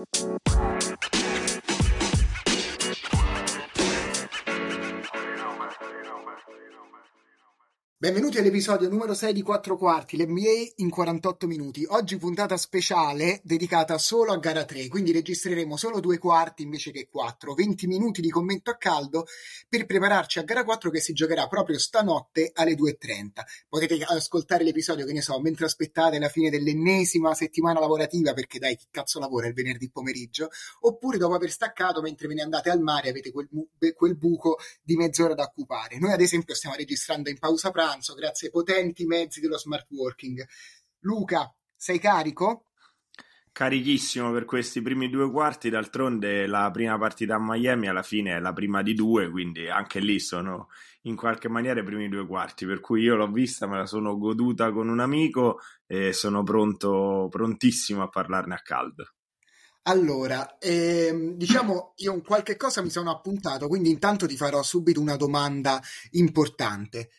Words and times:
Música 0.00 0.79
Benvenuti 8.02 8.38
all'episodio 8.38 8.88
numero 8.88 9.12
6 9.12 9.34
di 9.34 9.42
4 9.42 9.76
quarti, 9.76 10.16
l'NBA 10.16 10.72
in 10.76 10.88
48 10.88 11.46
minuti. 11.46 11.84
Oggi 11.86 12.16
puntata 12.16 12.56
speciale 12.56 13.42
dedicata 13.44 13.98
solo 13.98 14.32
a 14.32 14.38
gara 14.38 14.64
3, 14.64 14.88
quindi 14.88 15.12
registreremo 15.12 15.76
solo 15.76 16.00
due 16.00 16.16
quarti 16.16 16.62
invece 16.62 16.92
che 16.92 17.08
4, 17.10 17.52
20 17.52 17.86
minuti 17.86 18.22
di 18.22 18.30
commento 18.30 18.70
a 18.70 18.78
caldo 18.78 19.26
per 19.68 19.84
prepararci 19.84 20.38
a 20.38 20.44
gara 20.44 20.64
4 20.64 20.88
che 20.88 20.98
si 20.98 21.12
giocherà 21.12 21.46
proprio 21.46 21.78
stanotte 21.78 22.52
alle 22.54 22.72
2.30. 22.72 23.42
Potete 23.68 24.02
ascoltare 24.02 24.64
l'episodio, 24.64 25.04
che 25.04 25.12
ne 25.12 25.20
so, 25.20 25.38
mentre 25.38 25.66
aspettate 25.66 26.18
la 26.18 26.30
fine 26.30 26.48
dell'ennesima 26.48 27.34
settimana 27.34 27.80
lavorativa, 27.80 28.32
perché 28.32 28.58
dai, 28.58 28.76
chi 28.76 28.86
cazzo 28.90 29.18
lavora 29.18 29.46
il 29.46 29.52
venerdì 29.52 29.90
pomeriggio, 29.90 30.48
oppure 30.80 31.18
dopo 31.18 31.34
aver 31.34 31.50
staccato 31.50 32.00
mentre 32.00 32.28
ve 32.28 32.32
ne 32.32 32.42
andate 32.44 32.70
al 32.70 32.80
mare 32.80 33.10
avete 33.10 33.30
quel, 33.30 33.46
quel 33.94 34.16
buco 34.16 34.56
di 34.82 34.96
mezz'ora 34.96 35.34
da 35.34 35.42
occupare. 35.42 35.98
Noi 35.98 36.12
ad 36.12 36.22
esempio 36.22 36.54
stiamo 36.54 36.76
registrando 36.76 37.28
in 37.28 37.38
pausa 37.38 37.70
pranzo 37.70 37.88
pranzo 37.90 38.14
grazie 38.14 38.46
ai 38.46 38.52
potenti 38.52 39.04
mezzi 39.04 39.40
dello 39.40 39.58
smart 39.58 39.86
working. 39.90 40.46
Luca, 41.00 41.52
sei 41.74 41.98
carico? 41.98 42.66
Carichissimo 43.52 44.30
per 44.30 44.44
questi 44.44 44.80
primi 44.80 45.10
due 45.10 45.28
quarti, 45.28 45.70
d'altronde 45.70 46.46
la 46.46 46.70
prima 46.70 46.96
partita 46.98 47.34
a 47.34 47.40
Miami 47.40 47.88
alla 47.88 48.04
fine 48.04 48.36
è 48.36 48.38
la 48.38 48.52
prima 48.52 48.80
di 48.82 48.94
due, 48.94 49.28
quindi 49.28 49.68
anche 49.68 49.98
lì 49.98 50.20
sono 50.20 50.68
in 51.02 51.16
qualche 51.16 51.48
maniera 51.48 51.80
i 51.80 51.84
primi 51.84 52.08
due 52.08 52.26
quarti, 52.26 52.64
per 52.64 52.78
cui 52.78 53.02
io 53.02 53.16
l'ho 53.16 53.28
vista, 53.28 53.66
me 53.66 53.78
la 53.78 53.86
sono 53.86 54.16
goduta 54.16 54.70
con 54.70 54.88
un 54.88 55.00
amico 55.00 55.58
e 55.86 56.12
sono 56.12 56.44
pronto, 56.44 57.26
prontissimo 57.28 58.02
a 58.04 58.08
parlarne 58.08 58.54
a 58.54 58.62
caldo. 58.62 59.14
Allora, 59.84 60.58
ehm, 60.58 61.32
diciamo, 61.32 61.94
io 61.96 62.12
un 62.12 62.22
qualche 62.22 62.56
cosa 62.56 62.82
mi 62.82 62.90
sono 62.90 63.10
appuntato, 63.10 63.66
quindi 63.66 63.88
intanto 63.90 64.26
ti 64.26 64.36
farò 64.36 64.62
subito 64.62 65.00
una 65.00 65.16
domanda 65.16 65.82
importante. 66.10 67.10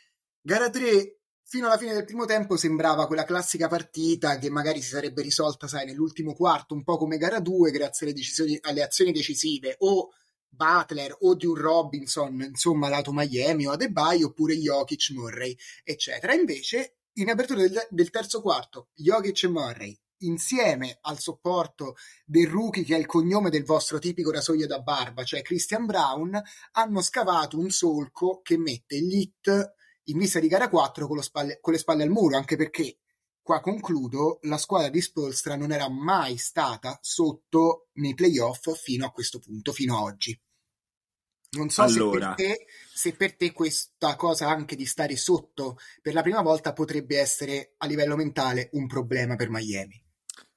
Gara 0.43 0.71
3 0.71 1.19
fino 1.43 1.67
alla 1.67 1.77
fine 1.77 1.93
del 1.93 2.03
primo 2.05 2.25
tempo 2.25 2.57
sembrava 2.57 3.05
quella 3.05 3.25
classica 3.25 3.67
partita 3.67 4.39
che 4.39 4.49
magari 4.49 4.81
si 4.81 4.89
sarebbe 4.89 5.21
risolta, 5.21 5.67
sai, 5.67 5.85
nell'ultimo 5.85 6.33
quarto, 6.33 6.73
un 6.73 6.83
po' 6.83 6.97
come 6.97 7.17
gara 7.17 7.39
2, 7.39 7.69
grazie 7.69 8.07
alle, 8.07 8.15
decisioni, 8.15 8.57
alle 8.61 8.81
azioni 8.81 9.11
decisive, 9.11 9.75
o 9.79 10.09
Butler 10.49 11.15
o 11.19 11.35
di 11.35 11.45
un 11.45 11.55
Robinson, 11.55 12.41
insomma, 12.41 12.89
lato 12.89 13.11
Miami 13.13 13.67
o 13.67 13.71
Adebayo, 13.71 14.27
oppure 14.27 14.55
Jokic, 14.55 15.11
Murray, 15.11 15.55
eccetera. 15.83 16.33
Invece, 16.33 17.01
in 17.17 17.29
apertura 17.29 17.61
del, 17.61 17.87
del 17.89 18.09
terzo 18.09 18.41
quarto, 18.41 18.89
Jokic 18.95 19.43
e 19.43 19.47
Murray, 19.47 19.99
insieme 20.19 20.97
al 21.01 21.19
supporto 21.19 21.95
del 22.25 22.47
rookie 22.47 22.83
che 22.83 22.95
è 22.95 22.99
il 22.99 23.05
cognome 23.05 23.51
del 23.51 23.65
vostro 23.65 23.99
tipico 23.99 24.31
rasoio 24.31 24.65
da 24.65 24.79
barba, 24.79 25.23
cioè 25.23 25.43
Christian 25.43 25.85
Brown, 25.85 26.41
hanno 26.71 27.01
scavato 27.01 27.59
un 27.59 27.69
solco 27.69 28.39
che 28.41 28.57
mette 28.57 28.99
gli 28.99 29.17
hit 29.17 29.79
in 30.05 30.17
vista 30.17 30.39
di 30.39 30.47
gara 30.47 30.69
4 30.69 31.07
con, 31.07 31.21
spalle, 31.21 31.59
con 31.59 31.73
le 31.73 31.79
spalle 31.79 32.03
al 32.03 32.09
muro, 32.09 32.37
anche 32.37 32.55
perché, 32.55 32.99
qua 33.41 33.59
concludo, 33.59 34.39
la 34.43 34.57
squadra 34.57 34.89
di 34.89 35.01
Spolstra 35.01 35.55
non 35.55 35.71
era 35.71 35.89
mai 35.89 36.37
stata 36.37 36.97
sotto 37.01 37.89
nei 37.93 38.13
playoff 38.13 38.71
fino 38.75 39.05
a 39.05 39.11
questo 39.11 39.39
punto, 39.39 39.71
fino 39.71 39.97
a 39.97 40.01
oggi. 40.01 40.39
Non 41.53 41.69
so 41.69 41.81
allora. 41.81 42.33
se, 42.37 42.45
per 42.45 42.55
te, 42.55 42.65
se 42.93 43.13
per 43.13 43.35
te 43.35 43.51
questa 43.51 44.15
cosa 44.15 44.47
anche 44.47 44.77
di 44.77 44.85
stare 44.85 45.17
sotto 45.17 45.77
per 46.01 46.13
la 46.13 46.21
prima 46.21 46.41
volta 46.41 46.71
potrebbe 46.71 47.19
essere 47.19 47.73
a 47.77 47.87
livello 47.87 48.15
mentale 48.15 48.69
un 48.73 48.87
problema 48.87 49.35
per 49.35 49.49
Miami. 49.49 50.01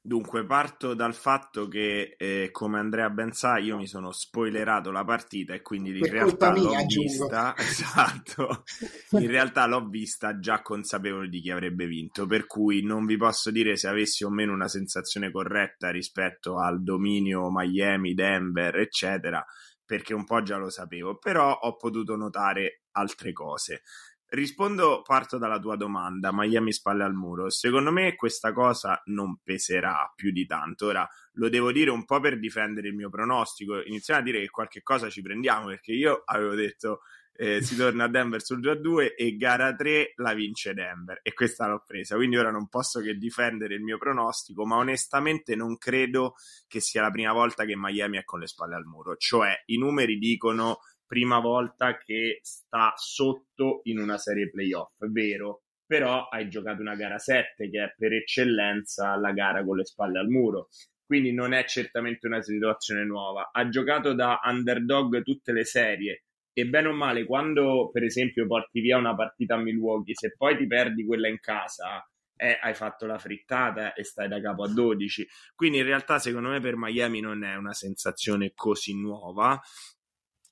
Dunque, 0.06 0.44
parto 0.44 0.92
dal 0.92 1.14
fatto 1.14 1.66
che, 1.66 2.14
eh, 2.18 2.50
come 2.52 2.78
Andrea 2.78 3.08
ben 3.08 3.32
sa, 3.32 3.56
io 3.56 3.78
mi 3.78 3.86
sono 3.86 4.12
spoilerato 4.12 4.90
la 4.90 5.02
partita 5.02 5.54
e 5.54 5.62
quindi 5.62 5.92
in 5.92 6.00
per 6.00 6.10
realtà 6.10 6.52
l'ho 6.52 6.68
mia, 6.68 6.84
vista. 6.84 7.54
Esatto, 7.56 8.64
in 9.12 9.26
realtà 9.26 9.64
l'ho 9.64 9.88
vista 9.88 10.38
già 10.38 10.60
consapevole 10.60 11.30
di 11.30 11.40
chi 11.40 11.50
avrebbe 11.50 11.86
vinto. 11.86 12.26
Per 12.26 12.46
cui 12.46 12.84
non 12.84 13.06
vi 13.06 13.16
posso 13.16 13.50
dire 13.50 13.76
se 13.78 13.88
avessi 13.88 14.24
o 14.24 14.28
meno 14.28 14.52
una 14.52 14.68
sensazione 14.68 15.30
corretta 15.30 15.88
rispetto 15.88 16.58
al 16.58 16.82
dominio 16.82 17.50
Miami, 17.50 18.12
Denver, 18.12 18.76
eccetera, 18.76 19.42
perché 19.86 20.12
un 20.12 20.26
po' 20.26 20.42
già 20.42 20.58
lo 20.58 20.68
sapevo, 20.68 21.16
però 21.16 21.50
ho 21.50 21.76
potuto 21.76 22.14
notare 22.14 22.82
altre 22.90 23.32
cose. 23.32 23.80
Rispondo, 24.26 25.02
parto 25.02 25.38
dalla 25.38 25.60
tua 25.60 25.76
domanda, 25.76 26.30
Miami 26.32 26.72
spalle 26.72 27.04
al 27.04 27.14
muro. 27.14 27.50
Secondo 27.50 27.92
me 27.92 28.14
questa 28.16 28.52
cosa 28.52 29.00
non 29.06 29.38
peserà 29.42 30.12
più 30.14 30.32
di 30.32 30.44
tanto. 30.46 30.86
Ora 30.86 31.08
lo 31.34 31.48
devo 31.48 31.70
dire 31.70 31.90
un 31.90 32.04
po' 32.04 32.20
per 32.20 32.38
difendere 32.38 32.88
il 32.88 32.94
mio 32.94 33.10
pronostico. 33.10 33.82
Iniziamo 33.82 34.20
a 34.20 34.22
dire 34.22 34.40
che 34.40 34.50
qualche 34.50 34.82
cosa 34.82 35.08
ci 35.08 35.22
prendiamo 35.22 35.66
perché 35.66 35.92
io 35.92 36.22
avevo 36.24 36.54
detto 36.54 37.00
eh, 37.36 37.62
si 37.62 37.74
torna 37.74 38.04
a 38.04 38.08
Denver 38.08 38.42
sul 38.42 38.60
2 38.60 38.70
a 38.70 38.76
2 38.76 39.14
e 39.16 39.36
gara 39.36 39.74
3 39.74 40.12
la 40.16 40.34
vince 40.34 40.72
Denver 40.72 41.18
e 41.22 41.32
questa 41.32 41.66
l'ho 41.66 41.82
presa. 41.84 42.14
Quindi 42.16 42.36
ora 42.36 42.50
non 42.50 42.68
posso 42.68 43.00
che 43.00 43.14
difendere 43.14 43.74
il 43.74 43.82
mio 43.82 43.98
pronostico, 43.98 44.64
ma 44.64 44.76
onestamente 44.76 45.56
non 45.56 45.76
credo 45.76 46.34
che 46.68 46.80
sia 46.80 47.02
la 47.02 47.10
prima 47.10 47.32
volta 47.32 47.64
che 47.64 47.76
Miami 47.76 48.18
è 48.18 48.24
con 48.24 48.38
le 48.40 48.46
spalle 48.46 48.76
al 48.76 48.84
muro. 48.84 49.16
Cioè 49.16 49.62
i 49.66 49.78
numeri 49.78 50.18
dicono 50.18 50.78
prima 51.14 51.38
volta 51.38 51.96
che 51.96 52.40
sta 52.42 52.92
sotto 52.96 53.82
in 53.84 54.00
una 54.00 54.18
serie 54.18 54.50
playoff, 54.50 55.00
è 55.00 55.06
vero, 55.06 55.62
però 55.86 56.26
hai 56.26 56.48
giocato 56.48 56.80
una 56.80 56.96
gara 56.96 57.18
7 57.18 57.70
che 57.70 57.84
è 57.84 57.94
per 57.96 58.14
eccellenza 58.14 59.14
la 59.14 59.30
gara 59.30 59.64
con 59.64 59.76
le 59.76 59.84
spalle 59.84 60.18
al 60.18 60.26
muro. 60.26 60.70
Quindi 61.06 61.32
non 61.32 61.52
è 61.52 61.64
certamente 61.66 62.26
una 62.26 62.42
situazione 62.42 63.04
nuova. 63.04 63.50
Ha 63.52 63.68
giocato 63.68 64.12
da 64.12 64.40
underdog 64.42 65.22
tutte 65.22 65.52
le 65.52 65.64
serie 65.64 66.24
e 66.52 66.66
bene 66.66 66.88
o 66.88 66.92
male, 66.92 67.24
quando 67.24 67.90
per 67.92 68.02
esempio 68.02 68.48
porti 68.48 68.80
via 68.80 68.96
una 68.96 69.14
partita 69.14 69.54
a 69.54 69.58
Milwaukee, 69.58 70.16
se 70.16 70.34
poi 70.36 70.56
ti 70.56 70.66
perdi 70.66 71.06
quella 71.06 71.28
in 71.28 71.38
casa, 71.38 72.04
eh, 72.36 72.58
hai 72.60 72.74
fatto 72.74 73.06
la 73.06 73.18
frittata 73.18 73.92
e 73.92 74.02
stai 74.02 74.26
da 74.26 74.40
capo 74.40 74.64
a 74.64 74.68
12. 74.68 75.28
Quindi 75.54 75.78
in 75.78 75.84
realtà, 75.84 76.18
secondo 76.18 76.48
me, 76.48 76.58
per 76.58 76.74
Miami 76.76 77.20
non 77.20 77.44
è 77.44 77.54
una 77.54 77.72
sensazione 77.72 78.50
così 78.52 78.98
nuova 78.98 79.60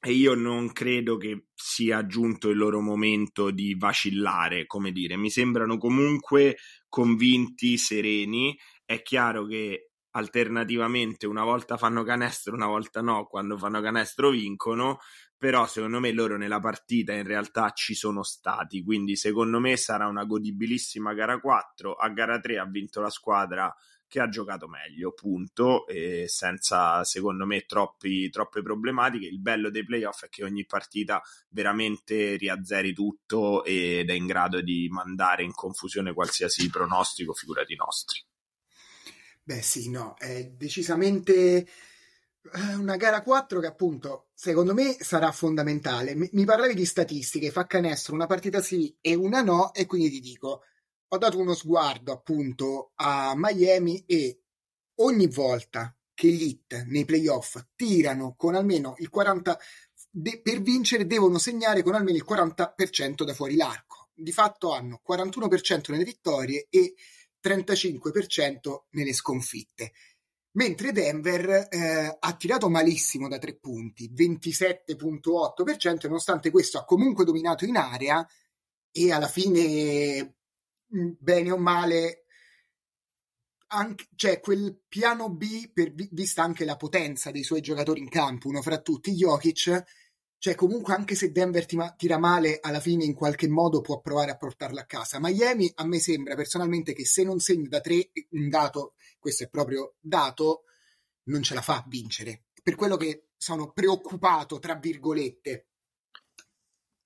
e 0.04 0.10
io 0.10 0.34
non 0.34 0.72
credo 0.72 1.16
che 1.16 1.46
sia 1.54 2.04
giunto 2.06 2.48
il 2.48 2.56
loro 2.56 2.80
momento 2.80 3.52
di 3.52 3.76
vacillare, 3.78 4.66
come 4.66 4.90
dire, 4.90 5.16
mi 5.16 5.30
sembrano 5.30 5.78
comunque 5.78 6.56
convinti, 6.88 7.78
sereni. 7.78 8.58
È 8.84 9.00
chiaro 9.02 9.46
che 9.46 9.92
alternativamente 10.10 11.28
una 11.28 11.44
volta 11.44 11.76
fanno 11.76 12.02
canestro, 12.02 12.52
una 12.54 12.66
volta 12.66 13.00
no, 13.00 13.26
quando 13.26 13.56
fanno 13.56 13.80
canestro 13.80 14.30
vincono, 14.30 14.98
però 15.38 15.66
secondo 15.66 16.00
me 16.00 16.10
loro 16.10 16.36
nella 16.36 16.58
partita 16.58 17.12
in 17.12 17.24
realtà 17.24 17.70
ci 17.70 17.94
sono 17.94 18.24
stati, 18.24 18.82
quindi 18.82 19.14
secondo 19.14 19.60
me 19.60 19.76
sarà 19.76 20.08
una 20.08 20.24
godibilissima 20.24 21.14
gara 21.14 21.38
4, 21.38 21.94
a 21.94 22.08
gara 22.08 22.40
3 22.40 22.58
ha 22.58 22.66
vinto 22.66 23.00
la 23.00 23.10
squadra 23.10 23.72
che 24.12 24.20
ha 24.20 24.28
giocato 24.28 24.68
meglio, 24.68 25.12
punto, 25.12 25.86
e 25.86 26.26
senza 26.28 27.02
secondo 27.02 27.46
me 27.46 27.62
troppi, 27.62 28.28
troppe 28.28 28.60
problematiche. 28.60 29.24
Il 29.24 29.40
bello 29.40 29.70
dei 29.70 29.86
playoff 29.86 30.24
è 30.24 30.28
che 30.28 30.44
ogni 30.44 30.66
partita 30.66 31.22
veramente 31.48 32.36
riazzeri 32.36 32.92
tutto 32.92 33.64
ed 33.64 34.10
è 34.10 34.12
in 34.12 34.26
grado 34.26 34.60
di 34.60 34.86
mandare 34.90 35.44
in 35.44 35.54
confusione 35.54 36.12
qualsiasi 36.12 36.68
pronostico, 36.68 37.32
figurati 37.32 37.74
nostri. 37.74 38.22
Beh 39.44 39.62
sì, 39.62 39.88
no, 39.88 40.14
è 40.18 40.44
decisamente 40.44 41.66
eh, 42.52 42.74
una 42.74 42.96
gara 42.96 43.22
4 43.22 43.60
che 43.60 43.66
appunto 43.66 44.26
secondo 44.34 44.74
me 44.74 44.94
sarà 45.00 45.32
fondamentale. 45.32 46.14
Mi, 46.14 46.28
mi 46.32 46.44
parlavi 46.44 46.74
di 46.74 46.84
statistiche, 46.84 47.50
fa 47.50 47.64
canestro, 47.64 48.12
una 48.12 48.26
partita 48.26 48.60
sì 48.60 48.94
e 49.00 49.14
una 49.14 49.40
no 49.40 49.72
e 49.72 49.86
quindi 49.86 50.10
ti 50.10 50.20
dico 50.20 50.64
ho 51.14 51.18
dato 51.18 51.38
uno 51.38 51.54
sguardo 51.54 52.10
appunto 52.12 52.92
a 52.94 53.34
Miami 53.36 54.02
e 54.06 54.40
ogni 54.96 55.26
volta 55.26 55.94
che 56.14 56.28
Heat 56.28 56.84
nei 56.86 57.04
playoff 57.04 57.58
tirano 57.76 58.34
con 58.34 58.54
almeno 58.54 58.94
il 58.98 59.10
40 59.10 59.58
de- 60.10 60.40
per 60.42 60.62
vincere 60.62 61.06
devono 61.06 61.36
segnare 61.38 61.82
con 61.82 61.94
almeno 61.94 62.16
il 62.16 62.24
40% 62.26 63.24
da 63.24 63.34
fuori 63.34 63.56
l'arco. 63.56 64.10
Di 64.14 64.32
fatto 64.32 64.72
hanno 64.72 65.02
41% 65.06 65.92
nelle 65.92 66.04
vittorie 66.04 66.66
e 66.70 66.94
35% 67.42 68.84
nelle 68.90 69.12
sconfitte. 69.12 69.92
Mentre 70.52 70.92
Denver 70.92 71.68
eh, 71.70 72.16
ha 72.18 72.36
tirato 72.36 72.68
malissimo 72.68 73.28
da 73.28 73.38
tre 73.38 73.54
punti, 73.54 74.10
27,8%, 74.14 76.06
nonostante 76.06 76.50
questo 76.50 76.78
ha 76.78 76.84
comunque 76.84 77.24
dominato 77.24 77.64
in 77.64 77.76
area 77.76 78.26
e 78.90 79.12
alla 79.12 79.28
fine 79.28 80.36
bene 81.18 81.50
o 81.50 81.56
male, 81.56 82.24
anche, 83.68 84.08
cioè 84.14 84.40
quel 84.40 84.82
piano 84.88 85.30
B, 85.30 85.70
per, 85.72 85.92
vista 85.94 86.42
anche 86.42 86.64
la 86.64 86.76
potenza 86.76 87.30
dei 87.30 87.42
suoi 87.42 87.60
giocatori 87.60 88.00
in 88.00 88.08
campo, 88.08 88.48
uno 88.48 88.62
fra 88.62 88.80
tutti, 88.80 89.12
Jokic, 89.12 89.84
cioè 90.38 90.54
comunque 90.54 90.92
anche 90.94 91.14
se 91.14 91.30
Denver 91.30 91.66
tira 91.96 92.18
male, 92.18 92.58
alla 92.60 92.80
fine 92.80 93.04
in 93.04 93.14
qualche 93.14 93.48
modo 93.48 93.80
può 93.80 94.00
provare 94.00 94.32
a 94.32 94.36
portarla 94.36 94.82
a 94.82 94.86
casa. 94.86 95.20
Miami 95.20 95.70
a 95.76 95.86
me 95.86 96.00
sembra 96.00 96.34
personalmente 96.34 96.92
che 96.92 97.06
se 97.06 97.22
non 97.22 97.38
segna 97.38 97.68
da 97.68 97.80
tre, 97.80 98.10
un 98.30 98.48
dato, 98.48 98.94
questo 99.18 99.44
è 99.44 99.48
proprio 99.48 99.94
dato, 100.00 100.64
non 101.24 101.42
ce 101.42 101.54
la 101.54 101.62
fa 101.62 101.76
a 101.76 101.84
vincere. 101.86 102.46
Per 102.62 102.74
quello 102.74 102.96
che 102.96 103.28
sono 103.36 103.72
preoccupato, 103.72 104.58
tra 104.58 104.74
virgolette. 104.74 105.68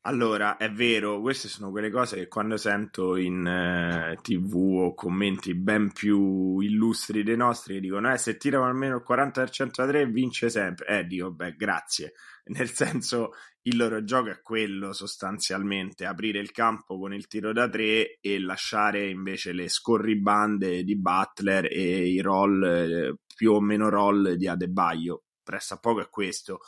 Allora, 0.06 0.56
è 0.56 0.70
vero, 0.70 1.20
queste 1.20 1.48
sono 1.48 1.72
quelle 1.72 1.90
cose 1.90 2.14
che 2.14 2.28
quando 2.28 2.56
sento 2.56 3.16
in 3.16 3.44
eh, 3.44 4.16
tv 4.22 4.54
o 4.54 4.94
commenti 4.94 5.52
ben 5.54 5.90
più 5.92 6.60
illustri 6.60 7.24
dei 7.24 7.36
nostri 7.36 7.74
che 7.74 7.80
dicono 7.80 8.12
eh, 8.12 8.16
se 8.16 8.36
tirano 8.36 8.66
almeno 8.66 8.98
il 8.98 9.04
40% 9.04 9.70
da 9.74 9.84
3 9.84 10.06
vince 10.06 10.48
sempre. 10.48 11.00
Eh, 11.00 11.06
dico, 11.06 11.32
beh, 11.32 11.56
grazie. 11.56 12.12
Nel 12.54 12.70
senso, 12.70 13.32
il 13.62 13.76
loro 13.76 14.04
gioco 14.04 14.30
è 14.30 14.40
quello 14.42 14.92
sostanzialmente, 14.92 16.04
aprire 16.06 16.38
il 16.38 16.52
campo 16.52 17.00
con 17.00 17.12
il 17.12 17.26
tiro 17.26 17.52
da 17.52 17.68
3 17.68 18.18
e 18.20 18.38
lasciare 18.38 19.08
invece 19.08 19.52
le 19.52 19.68
scorribande 19.68 20.84
di 20.84 20.96
Butler 20.96 21.64
e 21.64 22.06
i 22.06 22.20
roll, 22.20 22.62
eh, 22.62 23.16
più 23.34 23.54
o 23.54 23.60
meno 23.60 23.88
roll 23.88 24.34
di 24.34 24.46
Adebaio. 24.46 25.24
Pressa 25.42 25.80
poco 25.80 26.00
è 26.00 26.08
questo 26.08 26.60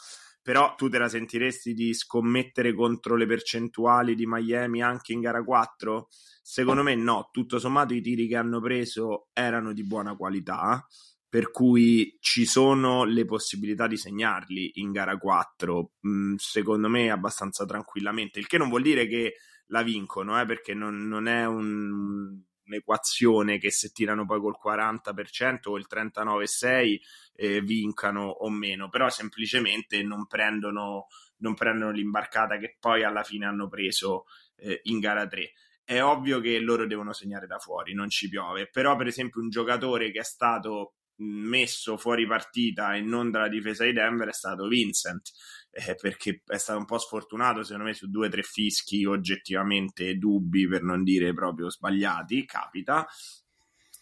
però 0.48 0.74
tu 0.76 0.88
te 0.88 0.96
la 0.96 1.10
sentiresti 1.10 1.74
di 1.74 1.92
scommettere 1.92 2.72
contro 2.72 3.16
le 3.16 3.26
percentuali 3.26 4.14
di 4.14 4.24
Miami 4.26 4.80
anche 4.80 5.12
in 5.12 5.20
gara 5.20 5.44
4? 5.44 6.08
Secondo 6.40 6.82
me 6.82 6.94
no, 6.94 7.28
tutto 7.30 7.58
sommato 7.58 7.92
i 7.92 8.00
tiri 8.00 8.26
che 8.26 8.36
hanno 8.36 8.58
preso 8.58 9.28
erano 9.34 9.74
di 9.74 9.84
buona 9.84 10.16
qualità, 10.16 10.86
per 11.28 11.50
cui 11.50 12.16
ci 12.20 12.46
sono 12.46 13.04
le 13.04 13.26
possibilità 13.26 13.86
di 13.86 13.98
segnarli 13.98 14.80
in 14.80 14.90
gara 14.90 15.18
4, 15.18 15.90
mm, 16.08 16.36
secondo 16.36 16.88
me 16.88 17.10
abbastanza 17.10 17.66
tranquillamente, 17.66 18.38
il 18.38 18.46
che 18.46 18.56
non 18.56 18.70
vuol 18.70 18.80
dire 18.80 19.06
che 19.06 19.34
la 19.66 19.82
vincono, 19.82 20.40
eh, 20.40 20.46
perché 20.46 20.72
non, 20.72 21.08
non 21.08 21.26
è 21.26 21.44
un, 21.44 22.40
un'equazione 22.68 23.58
che 23.58 23.70
se 23.70 23.90
tirano 23.90 24.24
poi 24.24 24.40
col 24.40 24.58
40% 24.62 25.68
o 25.68 25.76
il 25.76 25.86
39,6% 25.90 26.98
eh, 27.34 27.60
vincano 27.60 28.28
o 28.28 28.48
meno, 28.50 28.88
però 28.88 29.08
semplicemente 29.08 30.02
non 30.02 30.26
prendono, 30.26 31.06
non 31.38 31.54
prendono 31.54 31.90
l'imbarcata 31.90 32.58
che 32.58 32.76
poi 32.78 33.02
alla 33.02 33.22
fine 33.24 33.46
hanno 33.46 33.68
preso 33.68 34.26
eh, 34.56 34.80
in 34.84 35.00
gara 35.00 35.26
3 35.26 35.52
è 35.88 36.02
ovvio 36.02 36.38
che 36.40 36.58
loro 36.58 36.86
devono 36.86 37.14
segnare 37.14 37.46
da 37.46 37.56
fuori, 37.56 37.94
non 37.94 38.10
ci 38.10 38.28
piove, 38.28 38.68
però 38.68 38.94
per 38.94 39.06
esempio 39.06 39.40
un 39.40 39.48
giocatore 39.48 40.10
che 40.10 40.20
è 40.20 40.22
stato 40.22 40.96
messo 41.20 41.96
fuori 41.96 42.26
partita 42.26 42.94
e 42.94 43.00
non 43.00 43.30
dalla 43.30 43.48
difesa 43.48 43.84
di 43.84 43.94
Denver 43.94 44.28
è 44.28 44.32
stato 44.34 44.68
Vincent 44.68 45.30
eh, 45.86 45.94
perché 45.94 46.42
è 46.46 46.58
stato 46.58 46.78
un 46.78 46.84
po' 46.84 46.98
sfortunato 46.98 47.62
secondo 47.62 47.84
me 47.84 47.94
su 47.94 48.10
due 48.10 48.26
o 48.26 48.30
tre 48.30 48.42
fischi 48.42 49.04
oggettivamente 49.04 50.16
dubbi 50.16 50.66
per 50.66 50.82
non 50.82 51.04
dire 51.04 51.32
proprio 51.32 51.70
sbagliati 51.70 52.44
capita 52.44 53.06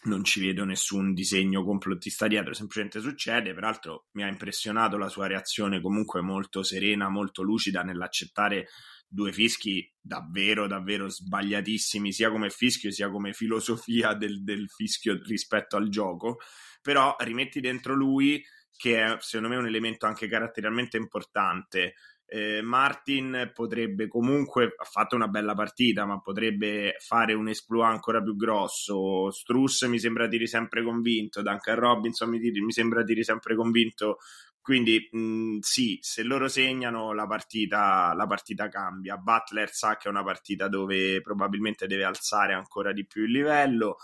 non 0.07 0.25
ci 0.25 0.41
vedo 0.41 0.65
nessun 0.65 1.13
disegno 1.15 1.65
complottista 1.65 2.27
dietro, 2.27 2.55
semplicemente 2.55 3.01
succede. 3.01 3.55
Peraltro 3.55 4.07
mi 4.13 4.23
ha 4.23 4.29
impressionato 4.29 4.97
la 4.97 5.09
sua 5.09 5.27
reazione 5.27 5.81
comunque 5.81 6.21
molto 6.21 6.63
serena, 6.63 7.09
molto 7.09 7.43
lucida 7.43 7.83
nell'accettare 7.83 8.69
due 9.09 9.33
fischi 9.33 9.93
davvero, 10.01 10.67
davvero 10.67 11.09
sbagliatissimi, 11.09 12.13
sia 12.13 12.31
come 12.31 12.51
fischio 12.51 12.91
sia 12.91 13.11
come 13.11 13.33
filosofia 13.33 14.15
del, 14.15 14.43
del 14.43 14.69
fischio 14.69 15.21
rispetto 15.25 15.77
al 15.77 15.89
gioco. 15.89 16.39
Però 16.81 17.17
rimetti 17.19 17.61
dentro 17.61 17.95
lui, 17.95 18.41
che 18.77 19.03
è 19.03 19.17
secondo 19.21 19.55
me 19.55 19.61
un 19.61 19.67
elemento 19.67 20.07
anche 20.07 20.29
caratterialmente 20.29 20.97
importante. 20.97 21.95
Eh, 22.29 22.61
Martin 22.61 23.53
potrebbe 23.55 24.09
comunque 24.09 24.75
ha 24.77 24.85
fatto 24.85 25.15
una 25.15 25.29
bella 25.29 25.55
partita, 25.55 26.05
ma 26.07 26.21
potrebbe 26.21 26.97
fare 26.99 27.35
un 27.35 27.49
esploit 27.49 27.93
ancora 27.93 28.21
più 28.23 28.35
grosso. 28.37 29.31
Struss 29.31 29.87
mi 29.87 29.99
sembra 29.99 30.27
tiri 30.27 30.47
sempre 30.47 30.83
convinto, 30.83 31.43
Duncan 31.43 31.77
Robinson 31.77 32.29
mi, 32.29 32.41
tiri, 32.41 32.61
mi 32.61 32.73
sembra 32.73 33.05
tiri 33.05 33.23
sempre 33.23 33.55
convinto. 33.55 34.19
Quindi 34.61 35.09
mh, 35.13 35.59
sì, 35.61 35.99
se 36.03 36.25
loro 36.25 36.49
segnano 36.49 37.13
la 37.13 37.29
partita, 37.29 38.13
la 38.15 38.27
partita 38.27 38.69
cambia. 38.69 39.17
Butler 39.17 39.71
sa 39.71 39.97
che 39.97 40.09
è 40.09 40.11
una 40.11 40.25
partita 40.25 40.67
dove 40.67 41.21
probabilmente 41.21 41.87
deve 41.87 42.03
alzare 42.03 42.53
ancora 42.55 42.93
di 42.93 43.07
più 43.07 43.23
il 43.23 43.31
livello. 43.31 43.99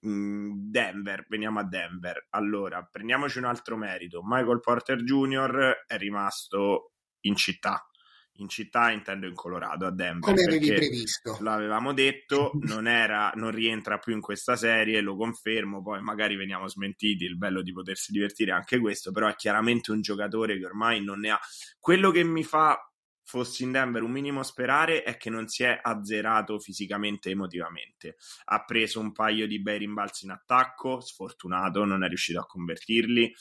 Denver, 0.00 1.26
veniamo 1.28 1.58
a 1.58 1.64
Denver. 1.64 2.28
Allora, 2.30 2.82
prendiamoci 2.90 3.38
un 3.38 3.44
altro 3.44 3.76
merito. 3.76 4.20
Michael 4.24 4.60
Porter 4.60 5.02
Jr. 5.02 5.84
è 5.86 5.96
rimasto 5.96 6.92
in 7.22 7.34
città. 7.34 7.82
In 8.40 8.48
città 8.48 8.92
intendo 8.92 9.26
in 9.26 9.34
Colorado, 9.34 9.86
a 9.86 9.90
Denver. 9.90 10.32
Come 10.32 10.44
avevi 10.44 10.72
previsto. 10.72 11.38
L'avevamo 11.40 11.92
detto, 11.92 12.52
non, 12.62 12.86
era, 12.86 13.32
non 13.34 13.50
rientra 13.50 13.98
più 13.98 14.14
in 14.14 14.20
questa 14.20 14.54
serie, 14.54 15.00
lo 15.00 15.16
confermo, 15.16 15.82
poi 15.82 16.00
magari 16.00 16.36
veniamo 16.36 16.68
smentiti, 16.68 17.24
il 17.24 17.36
bello 17.36 17.62
di 17.62 17.72
potersi 17.72 18.12
divertire 18.12 18.52
anche 18.52 18.78
questo, 18.78 19.10
però 19.10 19.26
è 19.26 19.34
chiaramente 19.34 19.90
un 19.90 20.00
giocatore 20.00 20.56
che 20.56 20.64
ormai 20.64 21.02
non 21.02 21.18
ne 21.18 21.30
ha. 21.30 21.40
Quello 21.80 22.12
che 22.12 22.22
mi 22.22 22.44
fa 22.44 22.87
fossi 23.28 23.62
in 23.62 23.72
Denver 23.72 24.02
un 24.02 24.10
minimo 24.10 24.42
sperare 24.42 25.02
è 25.02 25.18
che 25.18 25.28
non 25.28 25.48
si 25.48 25.62
è 25.62 25.78
azzerato 25.82 26.58
fisicamente 26.58 27.28
e 27.28 27.32
emotivamente. 27.32 28.16
Ha 28.46 28.64
preso 28.64 29.00
un 29.00 29.12
paio 29.12 29.46
di 29.46 29.60
bei 29.60 29.76
rimbalzi 29.76 30.24
in 30.24 30.30
attacco, 30.30 31.00
sfortunato, 31.00 31.84
non 31.84 32.02
è 32.04 32.08
riuscito 32.08 32.40
a 32.40 32.46
convertirli 32.46 33.34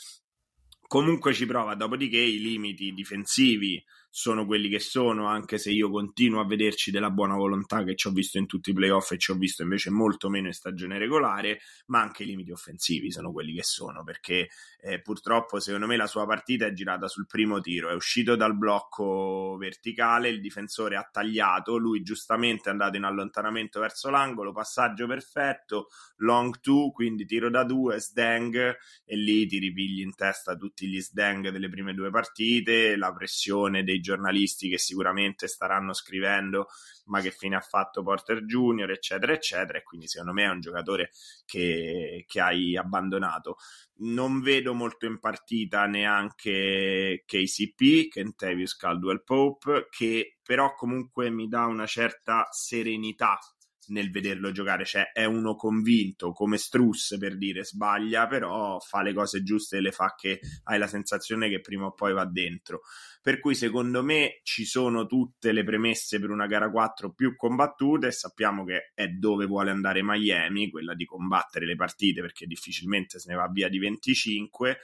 comunque 0.87 1.33
ci 1.33 1.45
prova, 1.45 1.75
dopodiché 1.75 2.17
i 2.17 2.39
limiti 2.39 2.93
difensivi 2.93 3.83
sono 4.17 4.47
quelli 4.47 4.67
che 4.67 4.79
sono, 4.79 5.27
anche 5.27 5.59
se 5.59 5.69
io 5.69 5.91
continuo 5.91 6.41
a 6.41 6.45
vederci 6.47 6.89
della 6.89 7.11
buona 7.11 7.35
volontà 7.35 7.83
che 7.83 7.95
ci 7.95 8.07
ho 8.07 8.11
visto 8.11 8.39
in 8.39 8.47
tutti 8.47 8.71
i 8.71 8.73
playoff 8.73 9.11
e 9.11 9.19
ci 9.19 9.29
ho 9.29 9.35
visto 9.35 9.61
invece 9.61 9.91
molto 9.91 10.27
meno 10.27 10.47
in 10.47 10.53
stagione 10.53 10.97
regolare, 10.97 11.59
ma 11.85 12.01
anche 12.01 12.23
i 12.23 12.25
limiti 12.25 12.51
offensivi 12.51 13.11
sono 13.11 13.31
quelli 13.31 13.53
che 13.53 13.61
sono, 13.61 14.03
perché 14.03 14.49
eh, 14.81 15.01
purtroppo 15.01 15.59
secondo 15.59 15.85
me 15.85 15.97
la 15.97 16.07
sua 16.07 16.25
partita 16.25 16.65
è 16.65 16.73
girata 16.73 17.07
sul 17.07 17.27
primo 17.27 17.61
tiro, 17.61 17.89
è 17.89 17.93
uscito 17.93 18.35
dal 18.35 18.57
blocco 18.57 19.55
verticale, 19.59 20.29
il 20.29 20.41
difensore 20.41 20.95
ha 20.95 21.07
tagliato, 21.11 21.77
lui 21.77 22.01
giustamente 22.01 22.69
è 22.69 22.71
andato 22.71 22.97
in 22.97 23.03
allontanamento 23.03 23.79
verso 23.79 24.09
l'angolo, 24.09 24.51
passaggio 24.51 25.05
perfetto, 25.05 25.89
long 26.17 26.59
two, 26.59 26.89
quindi 26.89 27.27
tiro 27.27 27.51
da 27.51 27.63
due, 27.63 27.99
sdang 27.99 28.75
e 29.05 29.15
lì 29.15 29.45
ti 29.45 29.59
ripigli 29.59 30.01
in 30.01 30.15
testa 30.15 30.55
tutti 30.55 30.87
gli 30.87 30.99
sdang 30.99 31.49
delle 31.49 31.69
prime 31.69 31.93
due 31.93 32.09
partite, 32.09 32.95
la 32.95 33.13
pressione 33.13 33.83
dei 33.83 34.05
giornalisti 34.07 34.69
che 34.69 34.77
sicuramente 34.77 35.47
staranno 35.47 35.93
scrivendo 35.93 36.67
ma 37.07 37.21
che 37.21 37.31
fine 37.31 37.55
ha 37.55 37.61
fatto 37.61 38.03
Porter 38.03 38.43
Junior, 38.43 38.89
eccetera, 38.91 39.33
eccetera. 39.33 39.77
E 39.77 39.83
quindi 39.83 40.07
secondo 40.07 40.33
me 40.33 40.43
è 40.43 40.49
un 40.49 40.59
giocatore 40.59 41.11
che, 41.45 42.25
che 42.27 42.39
hai 42.41 42.77
abbandonato. 42.77 43.57
Non 43.99 44.41
vedo 44.41 44.73
molto 44.73 45.05
in 45.05 45.19
partita 45.19 45.85
neanche 45.85 47.23
KCP, 47.25 48.09
Kentavious 48.09 48.75
Caldwell 48.75 49.23
Pope, 49.23 49.87
che 49.89 50.37
però 50.43 50.73
comunque 50.73 51.29
mi 51.29 51.47
dà 51.47 51.65
una 51.65 51.85
certa 51.85 52.47
serenità 52.51 53.39
nel 53.87 54.11
vederlo 54.11 54.51
giocare, 54.51 54.85
cioè 54.85 55.11
è 55.11 55.25
uno 55.25 55.55
convinto 55.55 56.31
come 56.31 56.57
Struss 56.57 57.17
per 57.17 57.37
dire 57.37 57.63
sbaglia, 57.63 58.27
però 58.27 58.79
fa 58.79 59.01
le 59.01 59.13
cose 59.13 59.43
giuste 59.43 59.77
e 59.77 59.81
le 59.81 59.91
fa 59.91 60.13
che 60.17 60.39
hai 60.63 60.77
la 60.77 60.87
sensazione 60.87 61.49
che 61.49 61.61
prima 61.61 61.85
o 61.85 61.93
poi 61.93 62.13
va 62.13 62.25
dentro. 62.25 62.81
Per 63.21 63.39
cui 63.39 63.55
secondo 63.55 64.03
me 64.03 64.39
ci 64.43 64.65
sono 64.65 65.05
tutte 65.05 65.51
le 65.51 65.63
premesse 65.63 66.19
per 66.19 66.29
una 66.29 66.45
gara 66.45 66.69
4 66.69 67.13
più 67.13 67.35
combattute. 67.35 68.07
E 68.07 68.11
sappiamo 68.11 68.63
che 68.63 68.91
è 68.93 69.07
dove 69.07 69.45
vuole 69.45 69.71
andare 69.71 70.01
Miami, 70.03 70.69
quella 70.69 70.93
di 70.93 71.05
combattere 71.05 71.65
le 71.65 71.75
partite 71.75 72.21
perché 72.21 72.45
difficilmente 72.45 73.19
se 73.19 73.29
ne 73.29 73.35
va 73.35 73.49
via 73.51 73.67
di 73.69 73.79
25 73.79 74.79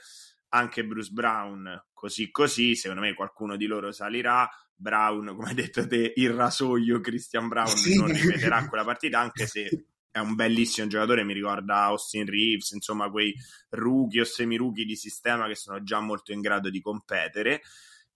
anche 0.54 0.84
Bruce 0.84 1.10
Brown 1.10 1.86
così 1.92 2.30
così, 2.30 2.76
secondo 2.76 3.02
me 3.02 3.14
qualcuno 3.14 3.56
di 3.56 3.66
loro 3.66 3.90
salirà, 3.90 4.48
Brown, 4.76 5.34
come 5.34 5.48
hai 5.48 5.54
detto 5.54 5.86
te, 5.86 6.12
il 6.16 6.30
rasoio 6.30 7.00
Christian 7.00 7.48
Brown 7.48 7.68
sì. 7.68 7.96
non 7.96 8.12
ripeterà 8.12 8.66
quella 8.68 8.84
partita, 8.84 9.20
anche 9.20 9.46
se 9.46 9.86
è 10.10 10.18
un 10.20 10.34
bellissimo 10.34 10.86
giocatore, 10.86 11.24
mi 11.24 11.32
ricorda 11.32 11.86
Austin 11.86 12.24
Reeves, 12.24 12.70
insomma 12.70 13.10
quei 13.10 13.34
rookie 13.70 14.20
o 14.20 14.24
semi-rookie 14.24 14.84
di 14.84 14.94
sistema 14.94 15.48
che 15.48 15.56
sono 15.56 15.82
già 15.82 15.98
molto 15.98 16.32
in 16.32 16.40
grado 16.40 16.70
di 16.70 16.80
competere. 16.80 17.62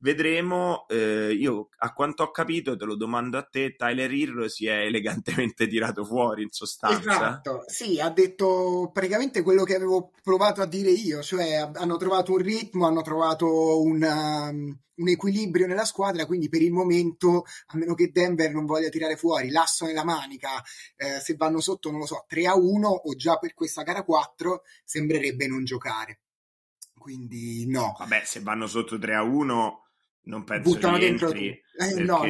Vedremo, 0.01 0.87
eh, 0.87 1.33
io 1.33 1.71
a 1.79 1.93
quanto 1.93 2.23
ho 2.23 2.31
capito, 2.31 2.77
te 2.77 2.85
lo 2.85 2.95
domando 2.95 3.37
a 3.37 3.43
te, 3.43 3.75
Tyler 3.75 4.13
Hero 4.13 4.49
si 4.49 4.67
è 4.67 4.85
elegantemente 4.85 5.67
tirato 5.67 6.05
fuori 6.05 6.45
in 6.45 6.51
sostanza. 6.53 6.99
Esatto, 7.01 7.65
sì, 7.67 7.99
ha 7.99 8.09
detto 8.09 8.91
praticamente 8.93 9.43
quello 9.43 9.65
che 9.65 9.75
avevo 9.75 10.13
provato 10.23 10.63
a 10.63 10.67
dire 10.67 10.91
io, 10.91 11.21
cioè 11.21 11.69
hanno 11.75 11.97
trovato 11.97 12.31
un 12.31 12.39
ritmo, 12.39 12.87
hanno 12.87 13.03
trovato 13.03 13.83
una, 13.83 14.51
um, 14.51 14.79
un 14.95 15.09
equilibrio 15.09 15.67
nella 15.67 15.85
squadra, 15.85 16.27
quindi 16.27 16.49
per 16.49 16.63
il 16.63 16.73
momento, 16.73 17.45
a 17.67 17.77
meno 17.77 17.95
che 17.95 18.13
Denver 18.13 18.53
non 18.53 18.67
voglia 18.67 18.91
tirare 18.91 19.17
fuori 19.17 19.51
l'asso 19.51 19.85
nella 19.85 20.05
manica, 20.05 20.63
eh, 20.97 21.19
se 21.19 21.35
vanno 21.35 21.59
sotto, 21.59 21.91
non 21.91 21.99
lo 21.99 22.07
so, 22.07 22.25
3 22.29 22.47
a 22.47 22.57
1 22.57 22.89
o 22.89 23.15
già 23.17 23.37
per 23.39 23.53
questa 23.53 23.83
gara 23.83 24.05
4, 24.05 24.63
sembrerebbe 24.85 25.49
non 25.49 25.65
giocare. 25.65 26.21
Quindi 26.97 27.67
no. 27.67 27.97
Vabbè, 27.99 28.23
se 28.25 28.41
vanno 28.41 28.69
sotto 28.69 28.97
3 28.97 29.15
a 29.15 29.23
1 29.23 29.88
non 30.29 30.45
penso 30.45 30.71
Buttano 30.71 30.97
rientri 30.97 31.49
eh, 31.49 31.63
perché, 31.75 32.03
no, 32.05 32.23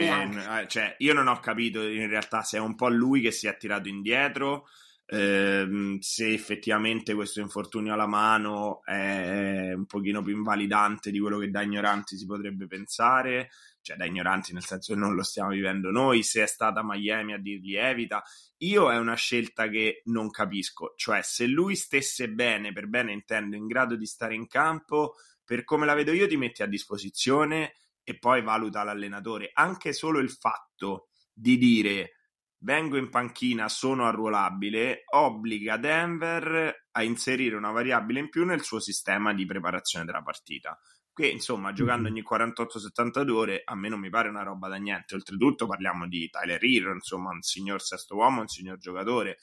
cioè, 0.67 0.95
io 0.99 1.13
non 1.13 1.27
ho 1.27 1.39
capito 1.41 1.83
in 1.83 2.09
realtà 2.09 2.43
se 2.43 2.57
è 2.57 2.61
un 2.61 2.75
po' 2.75 2.89
lui 2.89 3.21
che 3.21 3.31
si 3.31 3.47
è 3.47 3.57
tirato 3.57 3.89
indietro 3.89 4.67
ehm, 5.07 5.99
se 5.99 6.33
effettivamente 6.33 7.15
questo 7.15 7.41
infortunio 7.41 7.93
alla 7.93 8.07
mano 8.07 8.85
è 8.85 9.73
un 9.73 9.87
pochino 9.87 10.23
più 10.23 10.37
invalidante 10.37 11.11
di 11.11 11.19
quello 11.19 11.39
che 11.39 11.51
da 11.51 11.63
ignoranti 11.63 12.17
si 12.17 12.27
potrebbe 12.27 12.67
pensare, 12.67 13.51
cioè 13.81 13.97
da 13.97 14.05
ignoranti 14.05 14.53
nel 14.53 14.65
senso 14.65 14.93
che 14.93 14.99
non 14.99 15.15
lo 15.15 15.23
stiamo 15.23 15.51
vivendo 15.51 15.91
noi, 15.91 16.23
se 16.23 16.43
è 16.43 16.47
stata 16.47 16.85
Miami 16.85 17.33
a 17.33 17.39
dirgli 17.39 17.75
evita, 17.75 18.23
io 18.59 18.93
è 18.93 18.99
una 18.99 19.15
scelta 19.15 19.69
che 19.69 20.03
non 20.07 20.31
capisco, 20.31 20.93
cioè 20.97 21.23
se 21.23 21.47
lui 21.47 21.75
stesse 21.75 22.29
bene, 22.29 22.73
per 22.73 22.87
bene 22.87 23.13
intendo, 23.13 23.57
in 23.57 23.67
grado 23.67 23.97
di 23.97 24.07
stare 24.07 24.35
in 24.35 24.47
campo, 24.47 25.15
per 25.43 25.65
come 25.65 25.87
la 25.87 25.95
vedo 25.95 26.13
io 26.13 26.29
ti 26.29 26.37
metti 26.37 26.63
a 26.63 26.67
disposizione 26.67 27.73
e 28.09 28.19
poi 28.19 28.41
valuta 28.41 28.83
l'allenatore, 28.85 29.51
anche 29.53 29.93
solo 29.93 30.19
il 30.19 30.31
fatto 30.31 31.09
di 31.31 31.59
dire 31.59 32.13
vengo 32.61 32.97
in 32.97 33.11
panchina, 33.11 33.69
sono 33.69 34.07
arruolabile, 34.07 35.03
obbliga 35.13 35.77
Denver 35.77 36.87
a 36.91 37.03
inserire 37.03 37.55
una 37.55 37.71
variabile 37.71 38.21
in 38.21 38.31
più 38.31 38.47
nel 38.47 38.63
suo 38.63 38.81
sistema 38.81 39.35
di 39.35 39.45
preparazione 39.45 40.07
della 40.07 40.23
partita. 40.23 40.81
Che 41.13 41.27
insomma, 41.27 41.75
giocando 41.75 42.09
ogni 42.09 42.23
48-72 42.23 43.29
ore, 43.29 43.61
a 43.63 43.75
me 43.75 43.91
non 43.91 44.01
mi 44.01 44.09
pare 44.09 44.31
una 44.31 44.43
roba 44.43 44.69
da 44.69 44.77
niente. 44.77 45.15
Oltretutto, 45.15 45.67
parliamo 45.67 46.09
di 46.09 46.31
Tyler 46.31 46.65
Hero, 46.65 46.95
insomma, 46.95 47.29
un 47.31 47.43
signor 47.43 47.83
sesto 47.83 48.17
uomo, 48.17 48.41
un 48.41 48.49
signor 48.49 48.79
giocatore, 48.79 49.37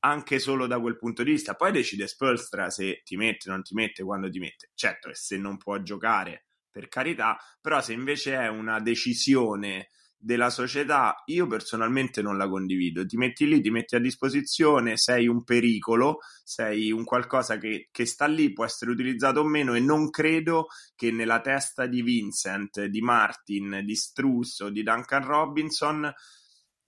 anche 0.00 0.38
solo 0.38 0.66
da 0.66 0.80
quel 0.80 0.96
punto 0.96 1.22
di 1.22 1.32
vista. 1.32 1.54
Poi 1.54 1.70
decide 1.70 2.06
Spolstra 2.06 2.70
se 2.70 3.02
ti 3.04 3.16
mette, 3.16 3.50
non 3.50 3.62
ti 3.62 3.74
mette, 3.74 4.04
quando 4.04 4.30
ti 4.30 4.38
mette. 4.38 4.70
Certo, 4.72 5.10
e 5.10 5.14
se 5.14 5.36
non 5.36 5.58
può 5.58 5.82
giocare, 5.82 6.46
per 6.76 6.88
carità, 6.88 7.38
però 7.58 7.80
se 7.80 7.94
invece 7.94 8.34
è 8.34 8.48
una 8.48 8.80
decisione 8.80 9.88
della 10.14 10.50
società, 10.50 11.22
io 11.24 11.46
personalmente 11.46 12.20
non 12.20 12.36
la 12.36 12.46
condivido. 12.50 13.06
Ti 13.06 13.16
metti 13.16 13.46
lì, 13.46 13.62
ti 13.62 13.70
metti 13.70 13.96
a 13.96 13.98
disposizione, 13.98 14.98
sei 14.98 15.26
un 15.26 15.42
pericolo, 15.42 16.18
sei 16.44 16.92
un 16.92 17.04
qualcosa 17.04 17.56
che, 17.56 17.88
che 17.90 18.04
sta 18.04 18.26
lì, 18.26 18.52
può 18.52 18.66
essere 18.66 18.90
utilizzato 18.90 19.40
o 19.40 19.44
meno 19.44 19.72
e 19.72 19.80
non 19.80 20.10
credo 20.10 20.66
che 20.94 21.10
nella 21.10 21.40
testa 21.40 21.86
di 21.86 22.02
Vincent, 22.02 22.84
di 22.84 23.00
Martin, 23.00 23.80
di 23.82 23.94
Struss 23.94 24.60
o 24.60 24.68
di 24.68 24.82
Duncan 24.82 25.24
Robinson 25.24 26.12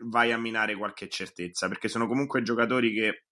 vai 0.01 0.33
a 0.33 0.39
minare 0.39 0.77
qualche 0.77 1.09
certezza, 1.09 1.67
perché 1.67 1.89
sono 1.89 2.07
comunque 2.07 2.43
giocatori 2.43 2.93
che 2.93 3.28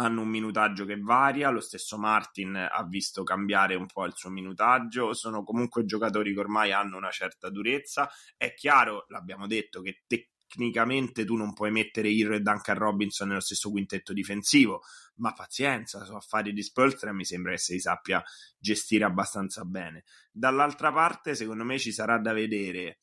hanno 0.00 0.22
un 0.22 0.28
minutaggio 0.28 0.86
che 0.86 0.98
varia, 0.98 1.50
lo 1.50 1.60
stesso 1.60 1.98
Martin 1.98 2.56
ha 2.56 2.84
visto 2.84 3.22
cambiare 3.22 3.74
un 3.74 3.86
po' 3.86 4.06
il 4.06 4.14
suo 4.14 4.30
minutaggio, 4.30 5.12
sono 5.12 5.44
comunque 5.44 5.84
giocatori 5.84 6.32
che 6.32 6.40
ormai 6.40 6.72
hanno 6.72 6.96
una 6.96 7.10
certa 7.10 7.50
durezza, 7.50 8.10
è 8.36 8.54
chiaro, 8.54 9.04
l'abbiamo 9.08 9.46
detto, 9.46 9.82
che 9.82 10.02
tecnicamente 10.06 11.24
tu 11.26 11.36
non 11.36 11.52
puoi 11.52 11.70
mettere 11.70 12.10
Hero 12.10 12.34
e 12.34 12.40
Duncan 12.40 12.78
Robinson 12.78 13.28
nello 13.28 13.40
stesso 13.40 13.70
quintetto 13.70 14.14
difensivo, 14.14 14.82
ma 15.16 15.34
pazienza, 15.34 16.02
sono 16.04 16.16
affari 16.16 16.54
di 16.54 16.62
Spolstra 16.62 17.12
mi 17.12 17.24
sembra 17.26 17.52
che 17.52 17.58
si 17.58 17.78
sappia 17.78 18.22
gestire 18.58 19.04
abbastanza 19.04 19.64
bene. 19.64 20.04
Dall'altra 20.32 20.90
parte, 20.92 21.34
secondo 21.34 21.64
me 21.64 21.78
ci 21.78 21.92
sarà 21.92 22.18
da 22.18 22.32
vedere 22.32 22.98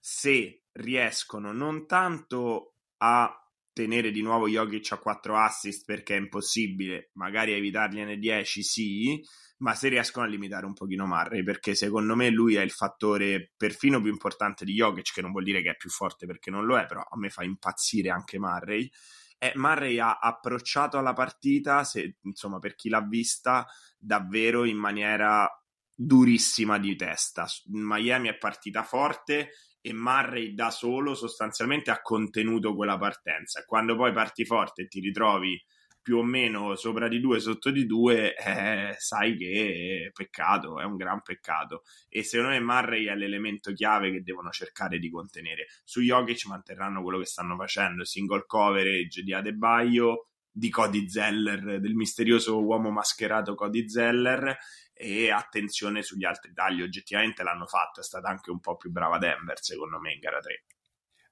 se 0.00 0.64
riescono 0.72 1.52
non 1.52 1.86
tanto 1.86 2.74
a 2.98 3.39
tenere 3.72 4.10
di 4.10 4.22
nuovo 4.22 4.48
Jokic 4.48 4.92
a 4.92 4.98
4 4.98 5.36
assist 5.36 5.84
perché 5.84 6.16
è 6.16 6.18
impossibile, 6.18 7.10
magari 7.14 7.52
evitargliene 7.52 8.18
10 8.18 8.62
sì, 8.62 9.22
ma 9.58 9.74
se 9.74 9.88
riescono 9.88 10.24
a 10.24 10.28
limitare 10.28 10.66
un 10.66 10.72
pochino 10.72 11.06
Murray, 11.06 11.42
perché 11.42 11.74
secondo 11.74 12.16
me 12.16 12.30
lui 12.30 12.54
è 12.54 12.62
il 12.62 12.70
fattore 12.70 13.52
perfino 13.56 14.00
più 14.00 14.10
importante 14.10 14.64
di 14.64 14.74
Jokic, 14.74 15.12
che 15.12 15.22
non 15.22 15.32
vuol 15.32 15.44
dire 15.44 15.62
che 15.62 15.70
è 15.70 15.76
più 15.76 15.90
forte 15.90 16.26
perché 16.26 16.50
non 16.50 16.64
lo 16.64 16.78
è, 16.78 16.86
però 16.86 17.00
a 17.00 17.16
me 17.18 17.28
fa 17.28 17.44
impazzire 17.44 18.10
anche 18.10 18.38
Murray. 18.38 18.90
E 19.38 19.52
Murray 19.54 19.98
ha 19.98 20.18
approcciato 20.18 20.98
alla 20.98 21.14
partita, 21.14 21.84
se, 21.84 22.16
insomma, 22.22 22.58
per 22.58 22.74
chi 22.74 22.88
l'ha 22.88 23.00
vista, 23.06 23.66
davvero 23.98 24.64
in 24.64 24.76
maniera 24.76 25.48
durissima 25.94 26.78
di 26.78 26.96
testa. 26.96 27.46
Miami 27.66 28.28
è 28.28 28.36
partita 28.36 28.82
forte, 28.82 29.50
e 29.80 29.92
Murray 29.92 30.54
da 30.54 30.70
solo 30.70 31.14
sostanzialmente 31.14 31.90
ha 31.90 32.00
contenuto 32.02 32.74
quella 32.74 32.98
partenza. 32.98 33.64
Quando 33.64 33.96
poi 33.96 34.12
parti 34.12 34.44
forte 34.44 34.82
e 34.82 34.88
ti 34.88 35.00
ritrovi 35.00 35.60
più 36.02 36.18
o 36.18 36.22
meno 36.22 36.74
sopra 36.76 37.08
di 37.08 37.20
due, 37.20 37.40
sotto 37.40 37.70
di 37.70 37.86
due, 37.86 38.34
eh, 38.34 38.94
sai 38.98 39.36
che 39.36 40.06
è 40.06 40.10
peccato, 40.10 40.80
è 40.80 40.84
un 40.84 40.96
gran 40.96 41.22
peccato. 41.22 41.82
E 42.08 42.22
secondo 42.22 42.52
me 42.52 42.60
Murray 42.60 43.04
è 43.04 43.14
l'elemento 43.14 43.72
chiave 43.72 44.10
che 44.10 44.22
devono 44.22 44.50
cercare 44.50 44.98
di 44.98 45.10
contenere. 45.10 45.66
Su 45.84 46.00
Jokic 46.00 46.46
manterranno 46.46 47.02
quello 47.02 47.18
che 47.18 47.26
stanno 47.26 47.56
facendo, 47.56 48.04
single 48.04 48.44
coverage 48.46 49.22
di 49.22 49.32
Adebaio, 49.32 50.29
di 50.50 50.70
Cody 50.70 51.08
Zeller, 51.08 51.80
del 51.80 51.94
misterioso 51.94 52.62
uomo 52.62 52.90
mascherato 52.90 53.54
Cody 53.54 53.88
Zeller 53.88 54.56
e 54.92 55.30
attenzione 55.30 56.02
sugli 56.02 56.24
altri 56.24 56.52
tagli, 56.52 56.82
oggettivamente 56.82 57.42
l'hanno 57.42 57.66
fatto, 57.66 58.00
è 58.00 58.04
stata 58.04 58.28
anche 58.28 58.50
un 58.50 58.60
po' 58.60 58.76
più 58.76 58.90
brava 58.90 59.18
Denver 59.18 59.58
secondo 59.60 59.98
me 59.98 60.12
in 60.12 60.18
gara 60.18 60.40
3. 60.40 60.64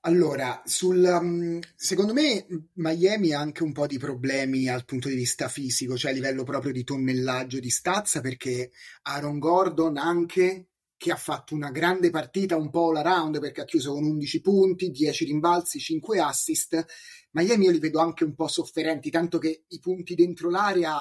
Allora, 0.03 0.63
sul, 0.65 1.05
um, 1.05 1.59
secondo 1.75 2.13
me 2.13 2.47
Miami 2.75 3.33
ha 3.33 3.41
anche 3.41 3.65
un 3.65 3.73
po' 3.73 3.87
di 3.87 3.99
problemi 3.99 4.65
dal 4.65 4.85
punto 4.85 5.09
di 5.09 5.17
vista 5.17 5.49
fisico, 5.49 5.97
cioè 5.97 6.13
a 6.13 6.15
livello 6.15 6.45
proprio 6.45 6.73
di 6.73 6.85
tonnellaggio 6.85 7.59
di 7.59 7.69
stazza, 7.69 8.21
perché 8.21 8.71
Aaron 9.03 9.39
Gordon 9.41 9.97
anche 9.97 10.69
che 10.99 11.13
ha 11.13 11.17
fatto 11.17 11.55
una 11.55 11.71
grande 11.71 12.11
partita 12.11 12.57
un 12.57 12.71
po' 12.71 12.89
all 12.89 12.97
around 12.97 13.39
perché 13.39 13.63
ha 13.63 13.65
chiuso 13.65 13.93
con 13.93 14.05
11 14.05 14.41
punti, 14.41 14.91
10 14.91 15.25
rimbalzi, 15.25 15.79
5 15.79 16.19
assist. 16.19 16.85
Miami 17.31 17.67
io 17.67 17.71
li 17.71 17.79
vedo 17.79 18.01
anche 18.01 18.25
un 18.25 18.35
po' 18.35 18.49
sofferenti, 18.49 19.09
tanto 19.09 19.39
che 19.39 19.65
i 19.69 19.79
punti 19.79 20.15
dentro 20.15 20.51
l'area 20.51 21.01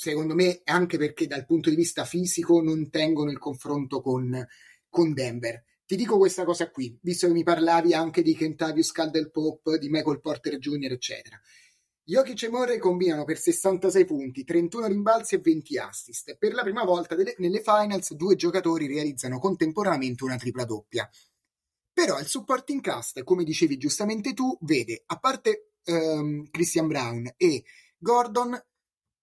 secondo 0.00 0.34
me 0.34 0.62
anche 0.64 0.96
perché 0.96 1.26
dal 1.26 1.44
punto 1.44 1.68
di 1.68 1.76
vista 1.76 2.06
fisico 2.06 2.62
non 2.62 2.88
tengono 2.88 3.30
il 3.30 3.38
confronto 3.38 4.00
con, 4.00 4.46
con 4.88 5.12
Denver. 5.12 5.64
Ti 5.84 5.96
dico 5.96 6.16
questa 6.16 6.44
cosa 6.44 6.70
qui, 6.70 6.96
visto 7.02 7.26
che 7.26 7.32
mi 7.32 7.42
parlavi 7.42 7.92
anche 7.92 8.22
di 8.22 8.34
Kentavious 8.34 8.92
Caldwell 8.92 9.30
Pop, 9.30 9.76
di 9.76 9.88
Michael 9.88 10.20
Porter 10.20 10.56
Jr., 10.56 10.92
eccetera. 10.92 11.40
Jokic 12.04 12.42
e 12.42 12.48
Murray 12.48 12.78
combinano 12.78 13.24
per 13.24 13.38
66 13.38 14.04
punti, 14.04 14.44
31 14.44 14.86
rimbalzi 14.86 15.36
e 15.36 15.38
20 15.38 15.78
assist. 15.78 16.36
Per 16.36 16.52
la 16.54 16.62
prima 16.62 16.84
volta 16.84 17.14
delle, 17.14 17.34
nelle 17.38 17.60
finals 17.60 18.14
due 18.14 18.34
giocatori 18.34 18.86
realizzano 18.86 19.38
contemporaneamente 19.38 20.24
una 20.24 20.36
tripla 20.36 20.64
doppia. 20.64 21.08
Però 21.92 22.18
il 22.18 22.26
supporting 22.26 22.80
cast, 22.80 23.22
come 23.22 23.44
dicevi 23.44 23.76
giustamente 23.76 24.32
tu, 24.32 24.56
vede, 24.62 25.02
a 25.06 25.18
parte 25.18 25.72
um, 25.86 26.48
Christian 26.50 26.86
Brown 26.86 27.30
e 27.36 27.62
Gordon, 27.98 28.58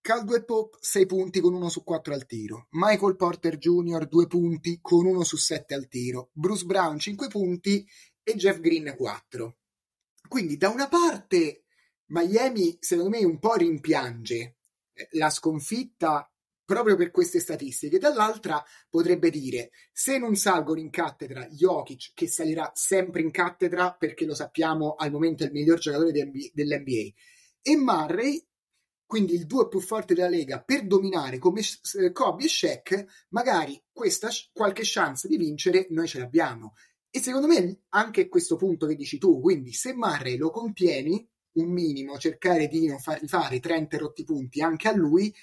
Caldwell 0.00 0.44
Pope 0.44 0.78
6 0.80 1.06
punti 1.06 1.40
con 1.40 1.54
1 1.54 1.68
su 1.68 1.82
4 1.82 2.14
al 2.14 2.24
tiro, 2.24 2.68
Michael 2.70 3.16
Porter 3.16 3.58
Jr. 3.58 4.06
2 4.06 4.26
punti 4.26 4.78
con 4.80 5.06
1 5.06 5.24
su 5.24 5.36
7 5.36 5.74
al 5.74 5.88
tiro, 5.88 6.30
Bruce 6.32 6.64
Brown 6.64 6.98
5 6.98 7.28
punti 7.28 7.86
e 8.22 8.34
Jeff 8.36 8.60
Green 8.60 8.94
4. 8.96 9.56
Quindi 10.28 10.56
da 10.56 10.68
una 10.68 10.88
parte 10.88 11.64
Miami 12.08 12.76
secondo 12.80 13.10
me 13.10 13.24
un 13.24 13.38
po' 13.38 13.54
rimpiange 13.54 14.56
eh, 14.92 15.08
la 15.12 15.30
sconfitta 15.30 16.30
proprio 16.64 16.96
per 16.96 17.10
queste 17.10 17.40
statistiche, 17.40 17.98
dall'altra 17.98 18.62
potrebbe 18.90 19.30
dire 19.30 19.70
se 19.90 20.18
non 20.18 20.36
salgono 20.36 20.80
in 20.80 20.90
cattedra 20.90 21.46
Jokic 21.46 22.12
che 22.12 22.28
salirà 22.28 22.70
sempre 22.74 23.22
in 23.22 23.30
cattedra 23.30 23.94
perché 23.94 24.26
lo 24.26 24.34
sappiamo 24.34 24.94
al 24.94 25.10
momento 25.10 25.44
è 25.44 25.46
il 25.46 25.52
miglior 25.52 25.78
giocatore 25.78 26.12
dell'NBA 26.12 27.12
e 27.62 27.76
Murray 27.76 28.46
quindi 29.08 29.32
il 29.32 29.46
duo 29.46 29.68
più 29.68 29.80
forte 29.80 30.12
della 30.12 30.28
Lega, 30.28 30.60
per 30.60 30.86
dominare 30.86 31.38
come 31.38 31.62
Kobe 32.12 32.44
e 32.44 32.48
Shaq, 32.48 33.26
magari 33.30 33.82
questa 33.90 34.28
qualche 34.52 34.82
chance 34.84 35.26
di 35.26 35.38
vincere 35.38 35.86
noi 35.88 36.06
ce 36.06 36.18
l'abbiamo. 36.18 36.74
E 37.08 37.18
secondo 37.20 37.46
me 37.46 37.84
anche 37.88 38.28
questo 38.28 38.56
punto 38.56 38.86
che 38.86 38.94
dici 38.94 39.16
tu, 39.16 39.40
quindi 39.40 39.72
se 39.72 39.94
Murray 39.94 40.36
lo 40.36 40.50
contieni, 40.50 41.26
un 41.58 41.72
minimo, 41.72 42.18
cercare 42.18 42.66
di 42.68 42.86
non 42.86 42.98
fargli 42.98 43.26
fare 43.26 43.60
30 43.60 43.98
rotti 43.98 44.24
punti 44.24 44.60
anche 44.60 44.88
a 44.88 44.94
lui, 44.94 45.34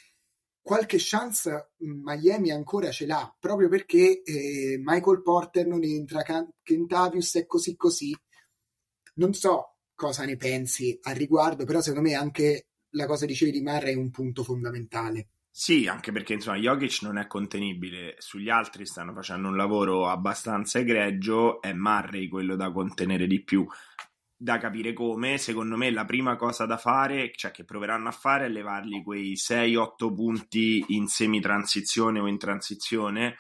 qualche 0.62 0.98
chance 1.00 1.74
Miami 1.78 2.52
ancora 2.52 2.90
ce 2.90 3.06
l'ha, 3.06 3.36
proprio 3.40 3.70
perché 3.70 4.24
eh, 4.24 4.78
Michael 4.84 5.22
Porter 5.22 5.68
non 5.68 5.84
entra, 5.84 6.24
Kentavius 6.64 7.36
è 7.36 7.46
così 7.46 7.76
così. 7.76 8.16
Non 9.16 9.34
so 9.34 9.76
cosa 9.94 10.26
ne 10.26 10.38
pensi 10.38 10.98
al 11.04 11.16
riguardo, 11.16 11.66
però 11.66 11.82
secondo 11.82 12.08
me 12.08 12.16
anche 12.16 12.68
la 12.96 13.06
cosa 13.06 13.26
dicevi 13.26 13.52
di 13.52 13.62
Marra 13.62 13.88
è 13.88 13.96
un 13.96 14.10
punto 14.10 14.44
fondamentale. 14.44 15.28
Sì, 15.52 15.88
anche 15.88 16.12
perché 16.12 16.34
insomma 16.34 16.58
Jokic 16.58 17.04
non 17.04 17.18
è 17.18 17.28
contenibile, 17.28 18.16
sugli 18.18 18.50
altri 18.50 18.86
stanno 18.86 19.14
facendo 19.14 19.48
un 19.48 19.56
lavoro 19.56 20.10
abbastanza 20.10 20.80
egregio, 20.80 21.62
è 21.62 21.72
Murray 21.72 22.28
quello 22.28 22.56
da 22.58 22.72
contenere 22.72 23.26
di 23.26 23.42
più. 23.42 23.66
Da 24.38 24.58
capire 24.58 24.92
come, 24.92 25.38
secondo 25.38 25.78
me 25.78 25.90
la 25.92 26.04
prima 26.04 26.36
cosa 26.36 26.66
da 26.66 26.78
fare, 26.78 27.32
cioè 27.36 27.52
che 27.52 27.64
proveranno 27.64 28.10
a 28.10 28.12
fare, 28.12 28.48
è 28.48 28.50
levargli 28.50 29.02
quei 29.02 29.36
6-8 29.36 30.14
punti 30.14 30.84
in 30.90 31.08
semi-transizione 31.08 32.20
o 32.20 32.28
in 32.28 32.38
transizione, 32.38 33.38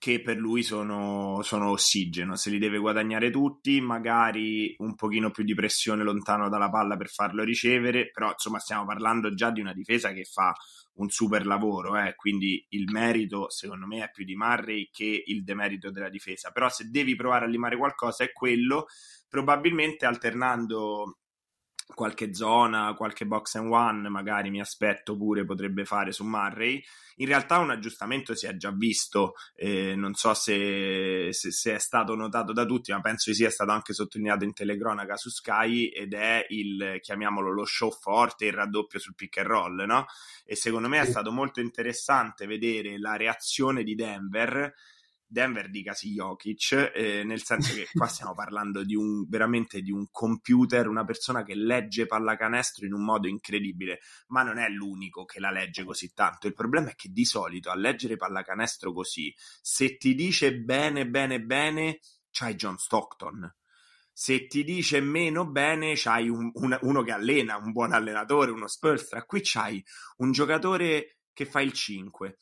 che 0.00 0.22
per 0.22 0.38
lui 0.38 0.62
sono, 0.62 1.42
sono, 1.42 1.68
ossigeno, 1.72 2.34
se 2.34 2.48
li 2.48 2.58
deve 2.58 2.78
guadagnare 2.78 3.30
tutti, 3.30 3.82
magari 3.82 4.74
un 4.78 4.94
pochino 4.94 5.30
più 5.30 5.44
di 5.44 5.52
pressione 5.52 6.02
lontano 6.02 6.48
dalla 6.48 6.70
palla 6.70 6.96
per 6.96 7.10
farlo 7.10 7.44
ricevere, 7.44 8.10
però 8.10 8.30
insomma 8.30 8.58
stiamo 8.60 8.86
parlando 8.86 9.34
già 9.34 9.50
di 9.50 9.60
una 9.60 9.74
difesa 9.74 10.10
che 10.12 10.24
fa 10.24 10.54
un 10.94 11.10
super 11.10 11.44
lavoro, 11.44 11.98
eh? 11.98 12.14
quindi 12.14 12.64
il 12.70 12.90
merito 12.90 13.50
secondo 13.50 13.86
me 13.86 14.02
è 14.02 14.10
più 14.10 14.24
di 14.24 14.34
Murray 14.34 14.88
che 14.90 15.22
il 15.26 15.44
demerito 15.44 15.90
della 15.90 16.08
difesa, 16.08 16.50
però 16.50 16.70
se 16.70 16.88
devi 16.88 17.14
provare 17.14 17.44
a 17.44 17.48
limare 17.48 17.76
qualcosa 17.76 18.24
è 18.24 18.32
quello, 18.32 18.86
probabilmente 19.28 20.06
alternando 20.06 21.18
qualche 21.94 22.34
zona, 22.34 22.94
qualche 22.94 23.26
box 23.26 23.56
and 23.56 23.70
one, 23.70 24.08
magari 24.08 24.50
mi 24.50 24.60
aspetto 24.60 25.16
pure 25.16 25.44
potrebbe 25.44 25.84
fare 25.84 26.12
su 26.12 26.24
Murray. 26.24 26.82
In 27.16 27.26
realtà 27.26 27.58
un 27.58 27.70
aggiustamento 27.70 28.34
si 28.34 28.46
è 28.46 28.56
già 28.56 28.70
visto, 28.70 29.34
eh, 29.54 29.94
non 29.94 30.14
so 30.14 30.32
se, 30.32 31.28
se, 31.32 31.50
se, 31.50 31.74
è 31.74 31.78
stato 31.78 32.14
notato 32.14 32.52
da 32.52 32.64
tutti, 32.64 32.92
ma 32.92 33.00
penso 33.00 33.32
sia 33.34 33.50
stato 33.50 33.72
anche 33.72 33.92
sottolineato 33.92 34.44
in 34.44 34.54
telecronaca 34.54 35.16
su 35.16 35.28
Sky 35.28 35.88
ed 35.88 36.14
è 36.14 36.46
il, 36.48 36.98
chiamiamolo, 37.00 37.52
lo 37.52 37.64
show 37.66 37.90
forte, 37.90 38.46
il 38.46 38.54
raddoppio 38.54 38.98
sul 38.98 39.14
pick 39.14 39.38
and 39.38 39.46
roll, 39.46 39.84
no? 39.84 40.06
E 40.44 40.56
secondo 40.56 40.88
me 40.88 41.00
è 41.00 41.04
stato 41.04 41.30
molto 41.30 41.60
interessante 41.60 42.46
vedere 42.46 42.98
la 42.98 43.16
reazione 43.16 43.82
di 43.82 43.94
Denver 43.94 44.72
Denver 45.30 45.70
di 45.70 45.84
Casi 45.84 46.10
Jokic, 46.10 46.90
eh, 46.92 47.22
nel 47.22 47.44
senso 47.44 47.72
che 47.72 47.86
qua 47.94 48.08
stiamo 48.08 48.34
parlando 48.34 48.82
di 48.82 48.96
un 48.96 49.28
veramente 49.28 49.80
di 49.80 49.92
un 49.92 50.08
computer, 50.10 50.88
una 50.88 51.04
persona 51.04 51.44
che 51.44 51.54
legge 51.54 52.06
pallacanestro 52.06 52.84
in 52.84 52.92
un 52.92 53.04
modo 53.04 53.28
incredibile, 53.28 54.00
ma 54.28 54.42
non 54.42 54.58
è 54.58 54.68
l'unico 54.68 55.24
che 55.24 55.38
la 55.38 55.52
legge 55.52 55.84
così 55.84 56.12
tanto. 56.12 56.48
Il 56.48 56.54
problema 56.54 56.90
è 56.90 56.94
che 56.96 57.10
di 57.12 57.24
solito 57.24 57.70
a 57.70 57.76
leggere 57.76 58.16
pallacanestro 58.16 58.92
così, 58.92 59.32
se 59.62 59.96
ti 59.98 60.16
dice 60.16 60.56
bene, 60.56 61.06
bene, 61.06 61.40
bene, 61.40 62.00
c'hai 62.32 62.56
John 62.56 62.76
Stockton. 62.76 63.54
Se 64.12 64.48
ti 64.48 64.64
dice 64.64 65.00
meno 65.00 65.48
bene, 65.48 65.92
c'hai 65.94 66.28
un, 66.28 66.50
un, 66.54 66.76
uno 66.82 67.02
che 67.02 67.12
allena, 67.12 67.56
un 67.56 67.70
buon 67.70 67.92
allenatore, 67.92 68.50
uno 68.50 68.66
Spurs. 68.66 69.16
Qui 69.26 69.40
c'hai 69.44 69.82
un 70.16 70.32
giocatore 70.32 71.18
che 71.32 71.46
fa 71.46 71.60
il 71.60 71.72
5 71.72 72.36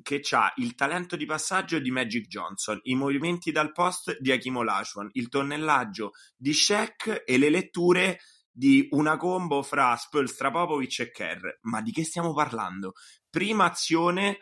che 0.00 0.22
ha 0.30 0.52
il 0.56 0.74
talento 0.74 1.16
di 1.16 1.26
passaggio 1.26 1.78
di 1.78 1.90
Magic 1.90 2.26
Johnson, 2.26 2.78
i 2.84 2.94
movimenti 2.94 3.52
dal 3.52 3.72
post 3.72 4.16
di 4.20 4.32
Hakim 4.32 4.56
Olajuwon, 4.56 5.10
il 5.12 5.28
tonnellaggio 5.28 6.12
di 6.36 6.54
Shaq 6.54 7.22
e 7.26 7.36
le 7.36 7.50
letture 7.50 8.20
di 8.50 8.86
una 8.92 9.16
combo 9.16 9.62
fra 9.62 9.96
Spolstra 9.96 10.50
Popovic 10.50 11.00
e 11.00 11.10
Kerr. 11.10 11.58
Ma 11.62 11.80
di 11.82 11.90
che 11.90 12.04
stiamo 12.04 12.32
parlando? 12.32 12.92
Prima 13.28 13.64
azione 13.64 14.38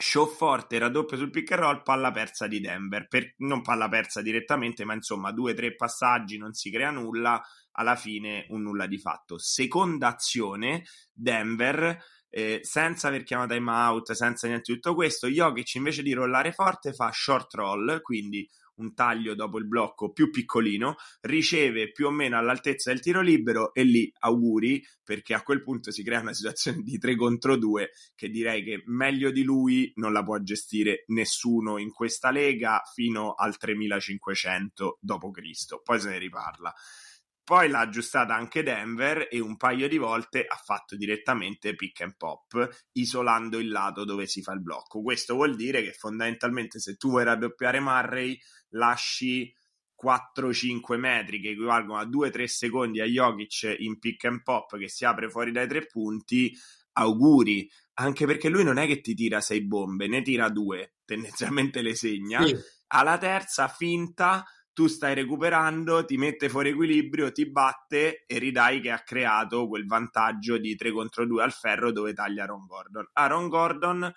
show 0.00 0.28
forte, 0.28 0.78
raddoppio 0.78 1.16
sul 1.16 1.30
pick 1.30 1.50
and 1.50 1.60
roll, 1.60 1.82
palla 1.82 2.12
persa 2.12 2.46
di 2.46 2.60
Denver. 2.60 3.08
Per, 3.08 3.34
non 3.38 3.62
palla 3.62 3.88
persa 3.88 4.22
direttamente, 4.22 4.84
ma 4.84 4.94
insomma, 4.94 5.32
due 5.32 5.52
o 5.52 5.54
tre 5.54 5.74
passaggi, 5.74 6.38
non 6.38 6.52
si 6.52 6.70
crea 6.70 6.90
nulla. 6.90 7.42
Alla 7.72 7.96
fine 7.96 8.46
un 8.48 8.62
nulla 8.62 8.86
di 8.86 8.98
fatto. 8.98 9.38
Seconda 9.38 10.08
azione, 10.08 10.84
Denver 11.12 11.96
eh, 12.30 12.60
senza 12.62 13.08
aver 13.08 13.22
chiamato 13.22 13.54
time 13.54 13.70
out, 13.70 14.12
senza 14.12 14.46
niente 14.46 14.72
di 14.72 14.78
tutto 14.78 14.94
questo, 14.94 15.28
Jokic 15.28 15.74
invece 15.74 16.02
di 16.02 16.12
rollare 16.12 16.52
forte 16.52 16.92
fa 16.92 17.10
short 17.12 17.54
roll, 17.54 18.00
quindi 18.02 18.48
un 18.78 18.94
taglio 18.94 19.34
dopo 19.34 19.58
il 19.58 19.66
blocco 19.66 20.12
più 20.12 20.30
piccolino, 20.30 20.96
riceve 21.22 21.90
più 21.92 22.06
o 22.06 22.10
meno 22.10 22.38
all'altezza 22.38 22.90
del 22.90 23.00
tiro 23.00 23.20
libero 23.20 23.74
e 23.74 23.82
lì 23.84 24.12
auguri 24.20 24.84
perché 25.02 25.34
a 25.34 25.42
quel 25.42 25.62
punto 25.62 25.90
si 25.90 26.02
crea 26.02 26.20
una 26.20 26.32
situazione 26.32 26.82
di 26.82 26.98
3 26.98 27.16
contro 27.16 27.56
2 27.56 27.90
che 28.14 28.28
direi 28.28 28.62
che 28.62 28.82
meglio 28.86 29.30
di 29.30 29.42
lui 29.42 29.92
non 29.96 30.12
la 30.12 30.22
può 30.22 30.38
gestire 30.38 31.04
nessuno 31.08 31.78
in 31.78 31.92
questa 31.92 32.30
lega 32.30 32.82
fino 32.92 33.34
al 33.34 33.56
3500 33.56 34.98
d.C. 35.00 35.82
Poi 35.82 36.00
se 36.00 36.10
ne 36.10 36.18
riparla. 36.18 36.74
Poi 37.48 37.70
l'ha 37.70 37.80
aggiustata 37.80 38.34
anche 38.34 38.62
Denver 38.62 39.26
e 39.30 39.40
un 39.40 39.56
paio 39.56 39.88
di 39.88 39.96
volte 39.96 40.44
ha 40.44 40.60
fatto 40.62 40.96
direttamente 40.96 41.74
pick 41.74 42.02
and 42.02 42.14
pop, 42.14 42.88
isolando 42.92 43.58
il 43.58 43.70
lato 43.70 44.04
dove 44.04 44.26
si 44.26 44.42
fa 44.42 44.52
il 44.52 44.60
blocco. 44.60 45.00
Questo 45.00 45.32
vuol 45.32 45.56
dire 45.56 45.82
che 45.82 45.94
fondamentalmente 45.94 46.78
se 46.78 46.96
tu 46.96 47.08
vuoi 47.08 47.24
raddoppiare 47.24 47.80
Murray, 47.80 48.38
lasci 48.72 49.50
4-5 49.98 50.98
metri 50.98 51.40
che 51.40 51.52
equivalgono 51.52 51.98
a 51.98 52.04
2-3 52.04 52.44
secondi 52.44 53.00
a 53.00 53.06
Jokic 53.06 53.76
in 53.78 53.98
pick 53.98 54.26
and 54.26 54.42
pop 54.42 54.76
che 54.76 54.90
si 54.90 55.06
apre 55.06 55.30
fuori 55.30 55.50
dai 55.50 55.66
tre 55.66 55.86
punti, 55.86 56.54
auguri, 56.92 57.66
anche 57.94 58.26
perché 58.26 58.50
lui 58.50 58.62
non 58.62 58.76
è 58.76 58.86
che 58.86 59.00
ti 59.00 59.14
tira 59.14 59.40
6 59.40 59.62
bombe, 59.62 60.06
ne 60.06 60.20
tira 60.20 60.50
2, 60.50 60.96
tendenzialmente 61.06 61.80
le 61.80 61.94
segna. 61.94 62.44
Sì. 62.44 62.54
Alla 62.88 63.16
terza 63.16 63.68
finta 63.68 64.44
tu 64.78 64.86
stai 64.86 65.12
recuperando, 65.12 66.04
ti 66.04 66.16
mette 66.16 66.48
fuori 66.48 66.68
equilibrio, 66.68 67.32
ti 67.32 67.50
batte 67.50 68.22
e 68.28 68.38
ridai 68.38 68.80
che 68.80 68.92
ha 68.92 69.00
creato 69.00 69.66
quel 69.66 69.84
vantaggio 69.84 70.56
di 70.56 70.76
3 70.76 70.92
contro 70.92 71.26
2 71.26 71.42
al 71.42 71.50
ferro 71.50 71.90
dove 71.90 72.12
taglia 72.12 72.42
Aaron 72.42 72.64
Gordon. 72.64 73.08
Aaron 73.14 73.48
Gordon 73.48 74.14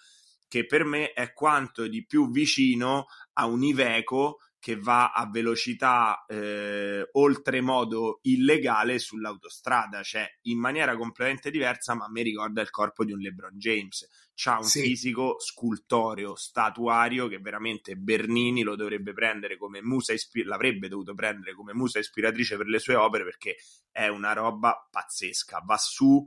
che 0.47 0.67
per 0.67 0.85
me 0.85 1.13
è 1.13 1.33
quanto 1.33 1.87
di 1.87 2.05
più 2.05 2.29
vicino 2.29 3.07
a 3.33 3.47
un 3.47 3.63
Iveco 3.63 4.37
che 4.61 4.75
va 4.75 5.11
a 5.11 5.27
velocità 5.27 6.23
eh, 6.27 7.09
oltremodo 7.13 8.19
illegale 8.21 8.99
sull'autostrada, 8.99 10.03
cioè 10.03 10.29
in 10.43 10.59
maniera 10.59 10.95
completamente 10.95 11.49
diversa, 11.49 11.95
ma 11.95 12.07
mi 12.07 12.21
ricorda 12.21 12.61
il 12.61 12.69
corpo 12.69 13.03
di 13.03 13.11
un 13.11 13.17
LeBron 13.17 13.57
James. 13.57 14.07
C'ha 14.35 14.57
un 14.59 14.63
sì. 14.63 14.81
fisico 14.81 15.37
scultoreo, 15.39 16.35
statuario 16.35 17.27
che 17.27 17.39
veramente 17.39 17.95
Bernini 17.95 18.61
lo 18.61 18.75
dovrebbe 18.75 19.13
prendere 19.13 19.57
come 19.57 19.81
musa 19.81 20.13
ispir- 20.13 20.45
l'avrebbe 20.45 20.87
dovuto 20.87 21.15
prendere 21.15 21.55
come 21.55 21.73
musa 21.73 21.97
ispiratrice 21.97 22.55
per 22.55 22.67
le 22.67 22.77
sue 22.77 22.93
opere 22.93 23.23
perché 23.23 23.55
è 23.89 24.09
una 24.09 24.33
roba 24.33 24.87
pazzesca. 24.91 25.63
Va 25.65 25.77
su, 25.77 26.23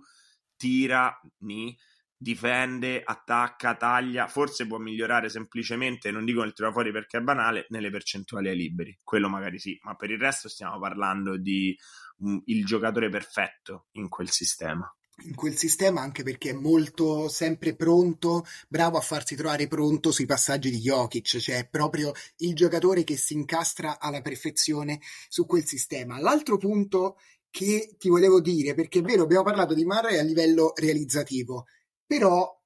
tira, 0.56 1.20
ni 1.42 1.76
difende, 2.16 3.02
attacca, 3.04 3.74
taglia, 3.74 4.26
forse 4.26 4.66
può 4.66 4.78
migliorare 4.78 5.28
semplicemente, 5.28 6.10
non 6.10 6.24
dico 6.24 6.42
nel 6.42 6.52
tiro 6.52 6.72
fuori 6.72 6.92
perché 6.92 7.18
è 7.18 7.20
banale, 7.20 7.66
nelle 7.70 7.90
percentuali 7.90 8.48
ai 8.48 8.56
liberi, 8.56 8.98
quello 9.02 9.28
magari 9.28 9.58
sì, 9.58 9.78
ma 9.82 9.94
per 9.94 10.10
il 10.10 10.18
resto 10.18 10.48
stiamo 10.48 10.78
parlando 10.78 11.36
di 11.36 11.76
um, 12.18 12.40
il 12.46 12.64
giocatore 12.64 13.08
perfetto 13.08 13.86
in 13.92 14.08
quel 14.08 14.30
sistema 14.30 14.88
in 15.22 15.34
quel 15.34 15.56
sistema 15.56 16.00
anche 16.00 16.22
perché 16.22 16.50
è 16.50 16.54
molto 16.54 17.28
sempre 17.28 17.76
pronto, 17.76 18.44
bravo 18.68 18.98
a 18.98 19.00
farsi 19.00 19.36
trovare 19.36 19.68
pronto 19.68 20.10
sui 20.10 20.26
passaggi 20.26 20.70
di 20.70 20.78
Jokic, 20.78 21.38
cioè 21.38 21.58
è 21.58 21.68
proprio 21.68 22.12
il 22.38 22.54
giocatore 22.54 23.04
che 23.04 23.16
si 23.16 23.34
incastra 23.34 24.00
alla 24.00 24.20
perfezione 24.22 25.00
su 25.28 25.46
quel 25.46 25.64
sistema. 25.64 26.18
L'altro 26.18 26.56
punto 26.56 27.16
che 27.48 27.94
ti 27.96 28.08
volevo 28.08 28.40
dire, 28.40 28.74
perché 28.74 28.98
è 28.98 29.02
vero, 29.02 29.22
abbiamo 29.22 29.44
parlato 29.44 29.74
di 29.74 29.84
Murray 29.84 30.18
a 30.18 30.22
livello 30.22 30.72
realizzativo, 30.74 31.66
però 32.06 32.62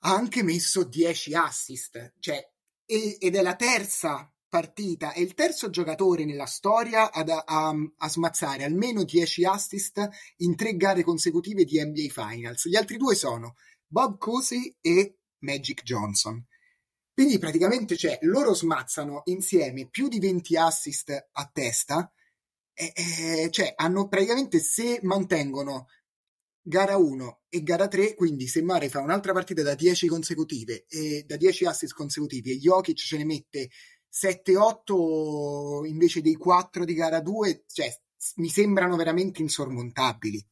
ha 0.00 0.14
anche 0.14 0.42
messo 0.42 0.84
10 0.84 1.34
assist, 1.34 2.14
cioè, 2.18 2.42
ed 2.84 3.34
è 3.34 3.42
la 3.42 3.56
terza 3.56 4.30
partita, 4.48 5.12
è 5.12 5.20
il 5.20 5.34
terzo 5.34 5.70
giocatore 5.70 6.24
nella 6.24 6.46
storia 6.46 7.10
ad, 7.10 7.28
a, 7.28 7.42
a, 7.44 8.08
smazzare 8.08 8.64
almeno 8.64 9.02
10 9.02 9.44
assist 9.44 10.08
in 10.38 10.54
tre 10.54 10.76
gare 10.76 11.02
consecutive 11.02 11.64
di 11.64 11.82
NBA 11.82 12.08
Finals. 12.10 12.68
Gli 12.68 12.76
altri 12.76 12.96
due 12.96 13.14
sono 13.14 13.56
Bob 13.86 14.18
Cousy 14.18 14.76
e 14.80 15.18
Magic 15.40 15.82
Johnson. 15.82 16.44
Quindi 17.12 17.38
praticamente 17.38 17.96
cioè, 17.96 18.18
loro 18.22 18.54
smazzano 18.54 19.22
insieme 19.24 19.88
più 19.88 20.08
di 20.08 20.18
20 20.18 20.56
assist 20.56 21.28
a 21.32 21.50
testa, 21.52 22.10
e, 22.72 22.92
e, 22.94 23.50
cioè 23.50 23.72
hanno 23.74 24.06
praticamente 24.06 24.60
se 24.60 25.00
mantengono 25.02 25.86
gara 26.68 26.96
1 26.96 27.42
e 27.48 27.62
gara 27.62 27.86
3, 27.86 28.14
quindi 28.14 28.48
se 28.48 28.60
Mare 28.60 28.88
fa 28.88 29.00
un'altra 29.00 29.32
partita 29.32 29.62
da 29.62 29.74
10 29.74 30.08
consecutive 30.08 30.84
e 30.88 31.24
da 31.24 31.36
10 31.36 31.64
assist 31.64 31.94
consecutivi 31.94 32.50
e 32.50 32.58
Jokic 32.58 32.98
ce 32.98 33.16
ne 33.16 33.24
mette 33.24 33.70
7-8 34.12 35.86
invece 35.86 36.22
dei 36.22 36.34
4 36.34 36.84
di 36.84 36.94
gara 36.94 37.20
2, 37.20 37.64
cioè 37.72 37.88
mi 38.36 38.48
sembrano 38.48 38.96
veramente 38.96 39.42
insormontabili. 39.42 40.44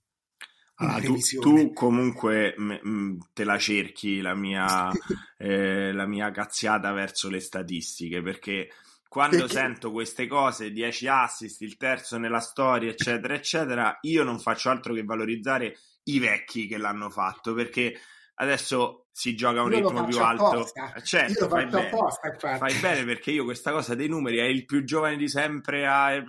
Ah, 0.76 1.00
tu, 1.00 1.16
tu, 1.40 1.72
comunque 1.72 2.54
m- 2.58 3.18
te 3.32 3.44
la 3.44 3.58
cerchi 3.58 4.20
la 4.20 4.34
mia, 4.34 4.90
eh, 5.38 5.92
la 5.92 6.06
mia 6.06 6.30
cazziata 6.30 6.92
verso 6.92 7.28
le 7.28 7.38
statistiche 7.38 8.22
perché 8.22 8.70
quando 9.08 9.36
perché... 9.38 9.52
sento 9.52 9.92
queste 9.92 10.26
cose, 10.26 10.72
10 10.72 11.06
assist, 11.06 11.60
il 11.62 11.76
terzo 11.76 12.18
nella 12.18 12.40
storia, 12.40 12.90
eccetera, 12.90 13.34
eccetera, 13.34 13.98
io 14.02 14.24
non 14.24 14.40
faccio 14.40 14.70
altro 14.70 14.92
che 14.92 15.04
valorizzare 15.04 15.76
i 16.04 16.18
vecchi 16.18 16.66
che 16.66 16.76
l'hanno 16.76 17.10
fatto 17.10 17.54
perché 17.54 17.98
adesso 18.36 19.06
si 19.12 19.36
gioca 19.36 19.60
a 19.60 19.62
un 19.62 19.72
io 19.72 19.78
ritmo 19.78 20.04
più 20.04 20.18
alto. 20.18 20.44
Apposta. 20.44 20.92
Eh, 20.94 21.02
certo, 21.04 21.48
fai 21.48 21.66
bene. 21.66 21.86
Apposta, 21.86 22.36
fai 22.58 22.74
bene 22.80 23.04
perché 23.04 23.30
io 23.30 23.44
questa 23.44 23.70
cosa 23.70 23.94
dei 23.94 24.08
numeri 24.08 24.38
è 24.38 24.44
il 24.44 24.64
più 24.64 24.82
giovane 24.82 25.16
di 25.16 25.28
sempre. 25.28 25.86
A... 25.86 26.22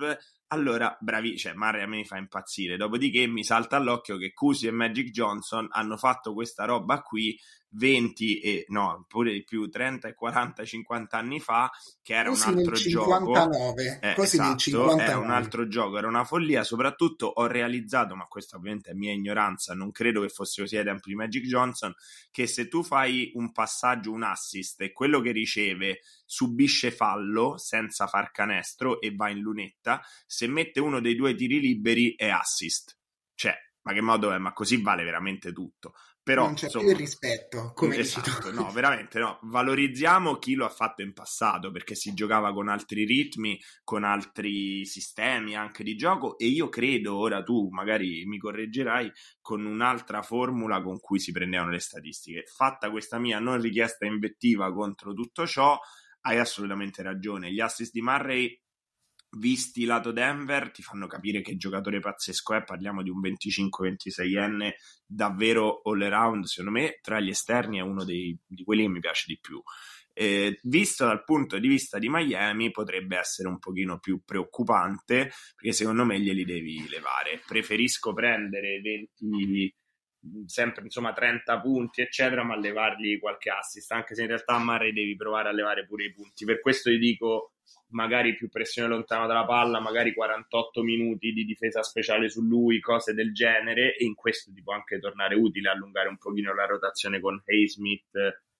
Allora, 0.50 0.96
bravi, 1.00 1.36
cioè 1.38 1.54
Mare 1.54 1.82
a 1.82 1.88
me 1.88 1.98
mi 1.98 2.06
fa 2.06 2.18
impazzire. 2.18 2.78
Dopodiché 2.78 3.26
mi 3.26 3.44
salta 3.44 3.78
all'occhio 3.78 4.18
che 4.18 4.34
Cusi 4.34 4.68
e 4.68 4.72
Magic 4.72 5.10
Johnson 5.10 5.68
hanno 5.72 5.98
fatto 5.98 6.34
questa 6.34 6.66
roba 6.66 7.02
qui 7.02 7.38
20 7.76 8.40
e 8.40 8.66
no, 8.70 9.06
pure 9.08 9.32
di 9.32 9.44
più, 9.44 9.70
30 9.70 10.08
e 10.08 10.14
40, 10.14 10.64
50 10.64 11.18
anni 11.18 11.40
fa, 11.40 11.70
che 12.02 12.14
era 12.14 12.30
così 12.30 12.50
un 12.50 12.58
altro 12.58 12.76
59, 12.76 13.84
gioco. 13.84 14.08
Eh, 14.08 14.14
così 14.14 14.36
esatto, 14.36 14.50
nel 14.50 14.58
59. 14.58 15.04
era 15.04 15.18
un 15.20 15.32
altro 15.32 15.68
gioco, 15.68 15.98
era 15.98 16.08
una 16.08 16.24
follia. 16.24 16.64
Soprattutto 16.64 17.28
ho 17.28 17.48
realizzato, 17.48 18.16
ma 18.16 18.26
questa 18.26 18.58
ovviamente 18.58 18.92
è 18.92 18.94
mia 18.94 19.14
ignoranza, 19.14 19.74
non 19.74 19.92
credo 19.92 20.22
che 20.22 20.30
fosse 20.30 20.62
così 20.62 20.78
ai 20.78 20.84
tempi 20.84 21.10
di 21.10 21.16
Magic 21.16 21.44
Johnson, 21.46 21.94
che 22.32 22.48
se 22.48 22.68
tu 22.68 22.84
fai 22.84 23.32
un 23.36 23.52
passaggio, 23.52 24.12
un 24.12 24.24
assist 24.24 24.82
e 24.82 24.92
quello 24.92 25.20
che 25.20 25.32
riceve 25.32 26.02
subisce 26.26 26.92
fallo 26.92 27.58
senza 27.58 28.08
far 28.08 28.32
canestro 28.32 29.02
e 29.02 29.14
va 29.14 29.30
in 29.30 29.40
lunetta, 29.40 30.02
se 30.26 30.48
mette 30.48 30.80
uno 30.80 31.00
dei 31.02 31.16
due 31.16 31.36
tiri 31.36 31.60
liberi 31.60 32.16
è 32.16 32.30
assist. 32.30 32.98
Cioè, 33.34 33.54
ma 33.82 33.94
che 33.94 34.02
modo 34.02 34.32
è? 34.32 34.38
Ma 34.38 34.54
così 34.54 34.82
vale 34.82 35.04
veramente 35.04 35.54
tutto. 35.54 35.94
Però, 36.26 36.46
non 36.46 36.56
c'è 36.56 36.66
insomma, 36.66 36.86
più 36.86 36.94
il 36.94 36.98
rispetto, 36.98 37.72
come 37.76 37.98
esatto, 37.98 38.52
no, 38.52 38.68
veramente 38.74 39.20
no. 39.20 39.38
Valorizziamo 39.44 40.40
chi 40.40 40.56
lo 40.56 40.66
ha 40.66 40.70
fatto 40.70 41.04
in 41.04 41.14
passato 41.14 41.70
perché 41.70 41.94
si 41.94 42.16
giocava 42.16 42.52
con 42.52 42.68
altri 42.68 43.06
ritmi, 43.06 43.62
con 43.84 44.04
altri 44.04 44.88
sistemi 44.88 45.56
anche 45.56 45.84
di 45.84 45.96
gioco 45.96 46.40
e 46.40 46.48
io 46.48 46.68
credo, 46.68 47.16
ora 47.16 47.44
tu 47.44 47.70
magari 47.70 48.26
mi 48.26 48.40
correggerai, 48.40 49.12
con 49.40 49.66
un'altra 49.66 50.24
formula 50.24 50.82
con 50.82 51.00
cui 51.00 51.20
si 51.20 51.32
prendevano 51.32 51.70
le 51.70 51.80
statistiche. 51.80 52.46
Fatta 52.48 52.90
questa 52.90 53.20
mia 53.20 53.38
non 53.38 53.62
richiesta 53.62 54.08
invettiva 54.08 54.74
contro 54.74 55.14
tutto 55.14 55.46
ciò, 55.46 55.78
hai 56.22 56.40
assolutamente 56.40 57.04
ragione. 57.04 57.52
Gli 57.52 57.60
assist 57.60 57.92
di 57.92 58.02
Murray 58.02 58.60
visti 59.36 59.86
lato 59.86 60.12
Denver 60.12 60.71
ti 60.71 60.82
fanno 60.82 61.08
capire 61.08 61.41
che 61.41 61.56
giocatore 61.56 62.00
pazzesco 62.00 62.54
è, 62.56 62.63
parliamo 62.63 63.02
di 63.02 63.10
un 63.10 63.21
25-26enne 63.21 64.74
davvero 65.06 65.82
all 65.84 66.02
around, 66.02 66.45
secondo 66.45 66.80
me 66.80 67.00
tra 67.02 67.19
gli 67.19 67.30
esterni 67.30 67.78
è 67.78 67.82
uno 67.82 68.04
dei, 68.04 68.38
di 68.45 68.63
quelli 68.63 68.84
che 68.84 68.89
mi 68.89 69.00
piace 69.00 69.26
di 69.28 69.39
più. 69.39 69.62
Eh, 70.17 70.60
visto 70.63 71.06
dal 71.06 71.26
punto 71.26 71.60
di 71.60 71.67
vista 71.67 72.00
di 72.00 72.08
Miami 72.08 72.71
potrebbe 72.71 73.17
essere 73.17 73.50
un 73.50 73.60
pochino 73.60 74.00
più 74.00 74.21
preoccupante 74.24 75.32
perché 75.56 75.74
secondo 75.74 76.06
me 76.06 76.19
glieli 76.19 76.45
devi 76.45 76.88
levare. 76.88 77.41
Preferisco 77.45 78.13
prendere 78.13 78.80
20 78.80 79.76
sempre 80.46 80.84
insomma 80.84 81.14
30 81.14 81.60
punti 81.60 82.02
eccetera 82.02 82.44
ma 82.44 82.58
levargli 82.58 83.20
qualche 83.20 83.50
assist 83.50 83.92
anche 83.92 84.16
se 84.16 84.22
in 84.22 84.28
realtà 84.28 84.54
a 84.54 84.64
Murray 84.64 84.92
devi 84.92 85.16
provare 85.16 85.50
a 85.50 85.52
levare 85.52 85.86
pure 85.86 86.06
i 86.06 86.14
punti 86.14 86.46
per 86.46 86.60
questo 86.62 86.90
ti 86.90 86.98
dico 86.98 87.52
magari 87.90 88.36
più 88.36 88.50
pressione 88.50 88.90
lontana 88.90 89.26
dalla 89.26 89.46
palla, 89.46 89.80
magari 89.80 90.14
48 90.14 90.84
minuti 90.84 91.32
di 91.32 91.46
difesa 91.46 91.82
speciale 91.82 92.30
su 92.30 92.42
lui, 92.42 92.80
cose 92.80 93.14
del 93.14 93.34
genere, 93.34 93.96
e 93.96 94.06
in 94.06 94.16
questo 94.16 94.52
ti 94.54 94.62
può 94.62 94.74
anche 94.74 95.00
tornare 95.00 95.36
utile 95.36 95.70
allungare 95.70 96.10
un 96.10 96.18
pochino 96.18 96.54
la 96.54 96.66
rotazione 96.66 97.20
con 97.20 97.42
Haysmith 97.46 98.16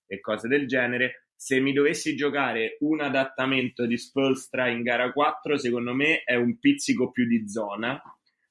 e 0.06 0.20
cose 0.20 0.48
del 0.48 0.66
genere. 0.66 1.28
Se 1.34 1.60
mi 1.60 1.72
dovessi 1.72 2.16
giocare 2.16 2.78
un 2.80 3.00
adattamento 3.00 3.84
di 3.84 3.98
Spolstra 3.98 4.68
in 4.68 4.82
gara 4.82 5.12
4, 5.12 5.58
secondo 5.58 5.92
me 5.92 6.22
è 6.24 6.34
un 6.34 6.58
pizzico 6.58 7.10
più 7.10 7.26
di 7.26 7.46
zona, 7.48 8.00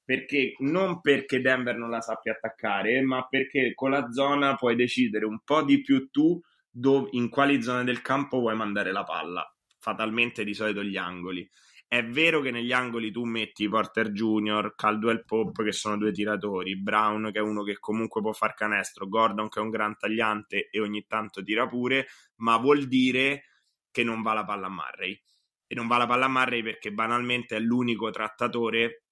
perché 0.06 0.54
non 0.60 1.02
perché 1.02 1.42
Denver 1.42 1.76
non 1.76 1.90
la 1.90 2.02
sappia 2.02 2.34
attaccare, 2.34 3.02
ma 3.02 3.28
perché 3.28 3.74
con 3.74 3.90
la 3.90 4.12
zona 4.12 4.56
puoi 4.56 4.76
decidere 4.76 5.26
un 5.26 5.40
po' 5.44 5.64
di 5.64 5.82
più 5.82 6.10
tu 6.12 6.40
dove, 6.70 7.10
in 7.14 7.30
quali 7.30 7.62
zone 7.64 7.84
del 7.84 8.02
campo 8.02 8.40
vuoi 8.40 8.56
mandare 8.56 8.92
la 8.92 9.04
palla 9.04 9.50
fatalmente 9.80 10.44
di 10.44 10.54
solito 10.54 10.84
gli 10.84 10.98
angoli. 10.98 11.48
È 11.88 12.04
vero 12.04 12.42
che 12.42 12.52
negli 12.52 12.72
angoli 12.72 13.12
tu 13.12 13.24
metti 13.24 13.70
Porter 13.70 14.10
Junior, 14.12 14.74
Caldwell 14.76 15.24
Pope 15.26 15.64
che 15.64 15.72
sono 15.72 15.98
due 15.98 16.12
tiratori, 16.12 16.76
Brown 16.78 17.32
che 17.32 17.40
è 17.40 17.42
uno 17.42 17.64
che 17.64 17.80
comunque 17.80 18.22
può 18.22 18.34
far 18.34 18.54
canestro, 18.56 19.08
Gordon 19.08 19.48
che 19.48 19.60
è 19.60 19.64
un 19.64 19.70
gran 19.70 19.96
tagliante 19.98 20.70
e 20.70 20.80
ogni 20.80 21.06
tanto 21.08 21.44
tira 21.44 21.68
pure, 21.68 22.08
ma 22.38 22.58
vuol 22.58 22.88
dire 22.88 23.44
che 23.92 24.04
non 24.04 24.22
va 24.22 24.34
la 24.34 24.44
palla 24.44 24.68
a 24.68 24.72
Murray. 24.72 25.20
E 25.68 25.76
non 25.76 25.88
va 25.88 25.98
la 25.98 26.08
palla 26.08 26.26
a 26.26 26.30
Murray 26.30 26.64
perché 26.64 26.92
banalmente 26.92 27.56
è 27.56 27.60
l'unico 27.60 28.10
trattatore 28.10 29.05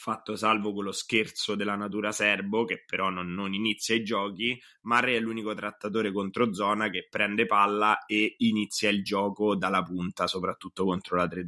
fatto 0.00 0.34
salvo 0.34 0.72
quello 0.72 0.92
scherzo 0.92 1.54
della 1.54 1.76
natura 1.76 2.10
serbo, 2.10 2.64
che 2.64 2.82
però 2.86 3.10
non, 3.10 3.34
non, 3.34 3.52
inizia 3.52 3.94
i 3.94 4.02
giochi, 4.02 4.58
Murray 4.82 5.16
è 5.16 5.20
l'unico 5.20 5.52
trattatore 5.52 6.10
contro 6.10 6.54
zona 6.54 6.88
che 6.88 7.06
prende 7.10 7.44
palla 7.44 8.06
e 8.06 8.36
inizia 8.38 8.88
il 8.88 9.04
gioco 9.04 9.56
dalla 9.56 9.82
punta, 9.82 10.26
soprattutto 10.26 10.86
contro 10.86 11.16
la 11.16 11.26
3-2. 11.26 11.44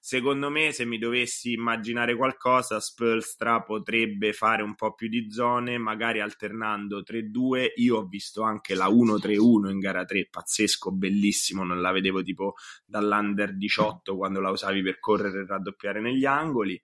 Secondo 0.00 0.48
me, 0.48 0.72
se 0.72 0.86
mi 0.86 0.96
dovessi 0.96 1.52
immaginare 1.52 2.16
qualcosa, 2.16 2.80
Spolstra 2.80 3.60
potrebbe 3.60 4.32
fare 4.32 4.62
un 4.62 4.74
po' 4.74 4.94
più 4.94 5.08
di 5.08 5.30
zone, 5.30 5.76
magari 5.76 6.20
alternando 6.20 7.02
3-2. 7.02 7.72
Io 7.76 7.98
ho 7.98 8.06
visto 8.06 8.40
anche 8.40 8.74
la 8.74 8.88
1-3-1 8.88 9.68
in 9.68 9.78
gara 9.80 10.06
3, 10.06 10.28
pazzesco, 10.30 10.92
bellissimo, 10.92 11.62
non 11.62 11.82
la 11.82 11.92
vedevo 11.92 12.22
tipo 12.22 12.54
dall'under 12.86 13.54
18 13.54 14.16
quando 14.16 14.40
la 14.40 14.50
usavi 14.50 14.80
per 14.80 14.98
correre 14.98 15.42
e 15.42 15.46
raddoppiare 15.46 16.00
negli 16.00 16.24
angoli 16.24 16.82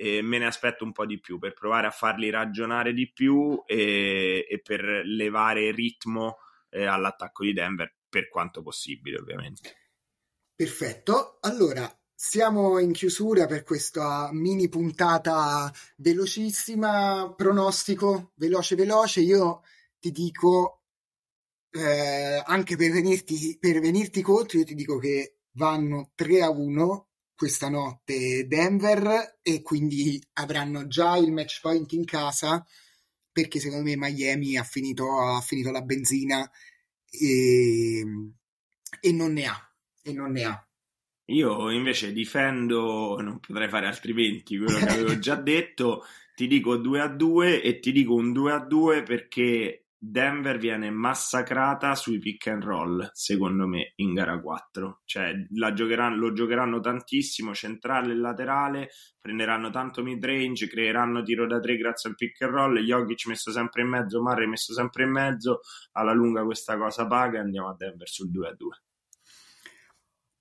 e 0.00 0.22
me 0.22 0.38
ne 0.38 0.46
aspetto 0.46 0.82
un 0.82 0.92
po' 0.92 1.04
di 1.04 1.20
più 1.20 1.38
per 1.38 1.52
provare 1.52 1.86
a 1.86 1.90
farli 1.90 2.30
ragionare 2.30 2.94
di 2.94 3.12
più 3.12 3.62
e, 3.66 4.46
e 4.48 4.60
per 4.60 4.82
levare 5.04 5.72
ritmo 5.72 6.38
eh, 6.70 6.86
all'attacco 6.86 7.44
di 7.44 7.52
Denver 7.52 7.96
per 8.08 8.30
quanto 8.30 8.62
possibile 8.62 9.18
ovviamente. 9.18 9.76
Perfetto, 10.54 11.36
allora 11.40 11.86
siamo 12.14 12.78
in 12.78 12.92
chiusura 12.92 13.44
per 13.44 13.62
questa 13.62 14.30
mini 14.32 14.70
puntata 14.70 15.70
velocissima, 15.96 17.34
pronostico 17.36 18.32
veloce 18.36 18.76
veloce, 18.76 19.20
io 19.20 19.60
ti 19.98 20.12
dico 20.12 20.84
eh, 21.72 22.42
anche 22.42 22.76
per 22.76 22.90
venirti, 22.90 23.58
per 23.60 23.80
venirti 23.80 24.22
contro, 24.22 24.60
io 24.60 24.64
ti 24.64 24.74
dico 24.74 24.96
che 24.96 25.40
vanno 25.56 26.12
3 26.14 26.40
a 26.40 26.48
1 26.48 27.09
questa 27.40 27.70
notte 27.70 28.46
Denver 28.46 29.38
e 29.40 29.62
quindi 29.62 30.22
avranno 30.34 30.86
già 30.86 31.16
il 31.16 31.32
match 31.32 31.60
point 31.62 31.90
in 31.92 32.04
casa 32.04 32.62
perché 33.32 33.58
secondo 33.58 33.84
me 33.84 33.96
Miami 33.96 34.58
ha 34.58 34.62
finito, 34.62 35.06
ha 35.18 35.40
finito 35.40 35.70
la 35.70 35.80
benzina 35.80 36.46
e, 37.10 38.04
e, 39.00 39.12
non 39.12 39.32
ne 39.32 39.46
ha, 39.46 39.72
e 40.02 40.12
non 40.12 40.32
ne 40.32 40.44
ha. 40.44 40.68
Io 41.28 41.70
invece 41.70 42.12
difendo, 42.12 43.18
non 43.22 43.40
potrei 43.40 43.70
fare 43.70 43.86
altrimenti, 43.86 44.58
quello 44.58 44.78
che 44.78 44.88
avevo 44.88 45.18
già 45.18 45.36
detto, 45.40 46.04
ti 46.34 46.46
dico 46.46 46.76
2 46.76 47.00
a 47.00 47.08
2 47.08 47.62
e 47.62 47.80
ti 47.80 47.92
dico 47.92 48.12
un 48.16 48.34
2 48.34 48.52
a 48.52 48.58
2 48.58 49.02
perché 49.02 49.86
Denver 50.02 50.56
viene 50.56 50.90
massacrata 50.90 51.94
sui 51.94 52.18
pick 52.18 52.46
and 52.46 52.62
roll, 52.62 53.10
secondo 53.12 53.66
me, 53.66 53.92
in 53.96 54.14
gara 54.14 54.40
4. 54.40 55.02
Cioè, 55.04 55.46
giocheranno, 55.74 56.16
lo 56.16 56.32
giocheranno 56.32 56.80
tantissimo, 56.80 57.52
centrale 57.52 58.12
e 58.12 58.16
laterale, 58.16 58.88
prenderanno 59.20 59.68
tanto 59.68 60.02
mid 60.02 60.24
range, 60.24 60.68
creeranno 60.68 61.22
tiro 61.22 61.46
da 61.46 61.60
3 61.60 61.76
grazie 61.76 62.08
al 62.08 62.16
pick 62.16 62.40
and 62.40 62.52
roll. 62.52 62.78
Jokic 62.78 63.26
messo 63.26 63.52
sempre 63.52 63.82
in 63.82 63.88
mezzo, 63.88 64.22
Murray 64.22 64.46
messo 64.46 64.72
sempre 64.72 65.04
in 65.04 65.10
mezzo. 65.10 65.60
Alla 65.92 66.14
lunga 66.14 66.44
questa 66.44 66.78
cosa 66.78 67.06
paga 67.06 67.36
e 67.36 67.42
andiamo 67.42 67.68
a 67.68 67.74
Denver 67.76 68.08
sul 68.08 68.30
2 68.30 68.48
a 68.48 68.54
2. 68.54 68.82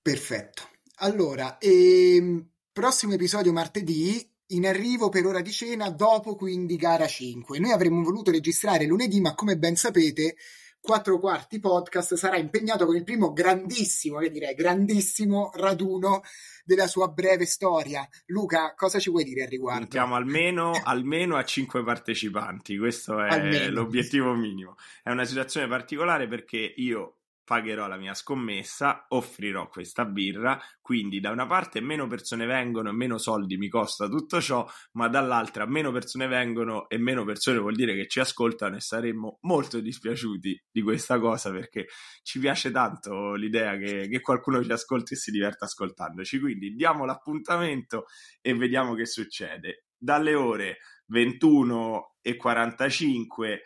Perfetto. 0.02 0.70
Allora, 1.02 1.58
ehm, 1.58 2.50
prossimo 2.72 3.14
episodio 3.14 3.52
martedì 3.52 4.29
in 4.52 4.66
arrivo 4.66 5.10
per 5.10 5.26
ora 5.26 5.42
di 5.42 5.52
cena, 5.52 5.90
dopo 5.90 6.36
quindi 6.36 6.76
gara 6.76 7.08
5. 7.08 7.60
Noi 7.60 7.72
avremmo 7.72 8.04
voluto 8.04 8.32
registrare 8.32 8.86
lunedì, 8.86 9.20
ma 9.20 9.36
come 9.36 9.58
ben 9.58 9.76
sapete, 9.76 10.36
quattro 10.82 11.20
quarti 11.20 11.60
podcast 11.60 12.16
sarà 12.16 12.38
impegnato 12.38 12.86
con 12.86 12.96
il 12.96 13.04
primo 13.04 13.32
grandissimo, 13.32 14.20
che 14.20 14.32
direi 14.32 14.56
grandissimo 14.56 15.52
raduno 15.54 16.22
della 16.64 16.88
sua 16.88 17.10
breve 17.10 17.46
storia. 17.46 18.08
Luca, 18.28 18.74
cosa 18.76 19.00
ci 19.00 19.10
vuoi 19.10 19.24
dire 19.24 19.44
al 19.44 19.50
riguardo? 19.50 19.82
Puntiamo 19.82 20.16
almeno, 20.16 20.72
almeno 20.84 21.36
a 21.36 21.44
cinque 21.44 21.84
partecipanti, 21.84 22.78
questo 22.78 23.22
è 23.22 23.30
almeno. 23.30 23.72
l'obiettivo 23.72 24.34
minimo. 24.34 24.76
È 25.04 25.12
una 25.12 25.26
situazione 25.26 25.68
particolare 25.68 26.28
perché 26.28 26.74
io 26.78 27.19
pagherò 27.50 27.88
la 27.88 27.98
mia 27.98 28.14
scommessa, 28.14 29.08
offrirò 29.08 29.70
questa 29.70 30.06
birra, 30.06 30.62
quindi 30.80 31.20
da 31.20 31.32
una 31.32 31.48
parte 31.48 31.82
meno 31.82 32.06
persone 32.06 32.46
vengono 32.46 32.90
e 32.90 32.92
meno 32.92 33.18
soldi 33.18 33.58
mi 33.58 33.70
costa 33.70 34.08
tutto 34.08 34.40
ciò, 34.40 34.70
ma 34.92 35.08
dall'altra 35.08 35.66
meno 35.66 35.92
persone 35.92 36.28
vengono 36.28 36.88
e 36.88 37.00
meno 37.00 37.26
persone 37.26 37.58
vuol 37.58 37.74
dire 37.74 37.96
che 37.96 38.08
ci 38.08 38.20
ascoltano 38.20 38.76
e 38.76 38.82
saremmo 38.82 39.40
molto 39.42 39.80
dispiaciuti 39.80 40.66
di 40.70 40.82
questa 40.84 41.18
cosa 41.18 41.50
perché 41.50 41.88
ci 42.22 42.38
piace 42.38 42.70
tanto 42.70 43.34
l'idea 43.34 43.78
che, 43.78 44.08
che 44.08 44.22
qualcuno 44.22 44.64
ci 44.64 44.72
ascolti 44.72 45.16
e 45.16 45.18
si 45.18 45.32
diverta 45.32 45.66
ascoltandoci, 45.66 46.40
quindi 46.40 46.76
diamo 46.76 47.04
l'appuntamento 47.04 48.06
e 48.42 48.54
vediamo 48.54 48.94
che 48.94 49.08
succede. 49.08 49.86
Dalle 49.98 50.36
ore 50.36 50.78
21 51.08 52.18
e 52.22 52.36
45 52.36 53.64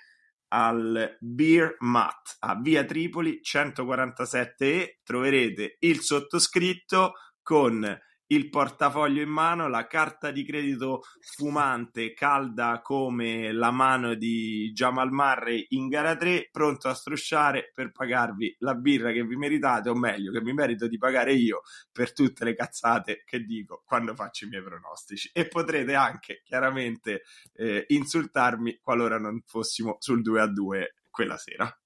al 0.53 1.17
Beer 1.19 1.77
Mat 1.79 2.37
a 2.39 2.55
Via 2.61 2.83
Tripoli 2.85 3.41
147 3.41 4.65
e 4.65 4.99
troverete 5.03 5.77
il 5.79 6.01
sottoscritto 6.01 7.13
con 7.41 7.99
il 8.27 8.49
portafoglio 8.49 9.21
in 9.21 9.29
mano, 9.29 9.67
la 9.67 9.85
carta 9.87 10.31
di 10.31 10.43
credito 10.43 11.03
fumante, 11.19 12.13
calda 12.13 12.81
come 12.81 13.51
la 13.51 13.71
mano 13.71 14.15
di 14.15 14.71
Jamal 14.73 15.11
Murray 15.11 15.65
in 15.69 15.87
gara 15.87 16.15
3, 16.15 16.49
pronto 16.51 16.87
a 16.87 16.93
strusciare 16.93 17.71
per 17.73 17.91
pagarvi 17.91 18.55
la 18.59 18.75
birra 18.75 19.11
che 19.11 19.23
vi 19.23 19.35
meritate, 19.35 19.89
o 19.89 19.95
meglio, 19.95 20.31
che 20.31 20.41
mi 20.41 20.53
merito 20.53 20.87
di 20.87 20.97
pagare 20.97 21.33
io 21.33 21.61
per 21.91 22.13
tutte 22.13 22.45
le 22.45 22.55
cazzate 22.55 23.23
che 23.25 23.39
dico 23.41 23.83
quando 23.85 24.15
faccio 24.15 24.45
i 24.45 24.49
miei 24.49 24.63
pronostici. 24.63 25.29
E 25.33 25.47
potrete 25.47 25.95
anche 25.95 26.41
chiaramente 26.43 27.23
eh, 27.53 27.85
insultarmi 27.87 28.79
qualora 28.81 29.17
non 29.17 29.41
fossimo 29.45 29.97
sul 29.99 30.21
2 30.21 30.41
a 30.41 30.47
2 30.47 30.95
quella 31.09 31.37
sera. 31.37 31.77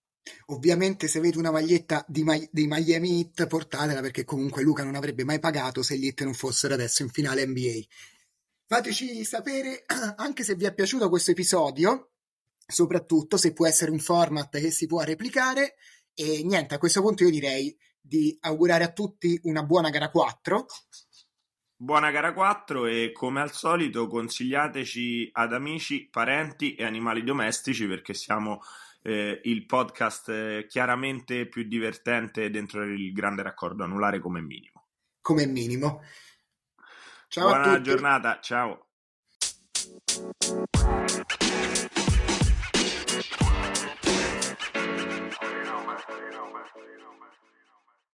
Ovviamente 0.47 1.07
se 1.07 1.17
avete 1.17 1.37
una 1.37 1.51
maglietta 1.51 2.05
di 2.07 2.23
Ma- 2.23 2.37
dei 2.51 2.67
Miami 2.67 3.19
Heat 3.19 3.47
portatela 3.47 4.01
perché 4.01 4.23
comunque 4.23 4.63
Luca 4.63 4.83
non 4.83 4.95
avrebbe 4.95 5.23
mai 5.23 5.39
pagato 5.39 5.81
se 5.81 5.97
gli 5.97 6.05
Heat 6.05 6.23
non 6.23 6.33
fossero 6.33 6.73
adesso 6.73 7.03
in 7.03 7.09
finale 7.09 7.45
NBA. 7.45 7.81
Fateci 8.65 9.23
sapere 9.23 9.85
anche 10.17 10.43
se 10.43 10.55
vi 10.55 10.65
è 10.65 10.73
piaciuto 10.73 11.09
questo 11.09 11.31
episodio, 11.31 12.11
soprattutto 12.65 13.37
se 13.37 13.53
può 13.53 13.65
essere 13.65 13.91
un 13.91 13.99
format 13.99 14.59
che 14.59 14.71
si 14.71 14.87
può 14.87 15.01
replicare 15.01 15.75
e 16.19 16.41
niente, 16.43 16.73
a 16.73 16.79
questo 16.79 17.01
punto 17.01 17.23
io 17.23 17.29
direi 17.29 17.77
di 18.01 18.35
augurare 18.41 18.83
a 18.83 18.91
tutti 18.91 19.39
una 19.43 19.61
buona 19.61 19.91
gara 19.91 20.09
4. 20.09 20.65
Buona 21.75 22.09
gara 22.09 22.33
4 22.33 22.87
e 22.87 23.11
come 23.11 23.39
al 23.39 23.51
solito 23.51 24.07
consigliateci 24.07 25.29
ad 25.33 25.53
amici, 25.53 26.09
parenti 26.09 26.73
e 26.73 26.85
animali 26.85 27.23
domestici 27.23 27.85
perché 27.85 28.15
siamo 28.15 28.61
eh, 29.01 29.41
il 29.43 29.65
podcast 29.65 30.29
eh, 30.29 30.65
chiaramente 30.67 31.47
più 31.47 31.63
divertente 31.63 32.49
dentro 32.49 32.83
il 32.83 33.11
grande 33.13 33.43
raccordo 33.43 33.83
anulare 33.83 34.19
come 34.19 34.41
minimo. 34.41 34.85
Come 35.21 35.45
minimo. 35.45 36.01
Ciao 37.27 37.47
Buona 37.49 37.81
giornata, 37.81 38.39
ciao. 38.41 38.87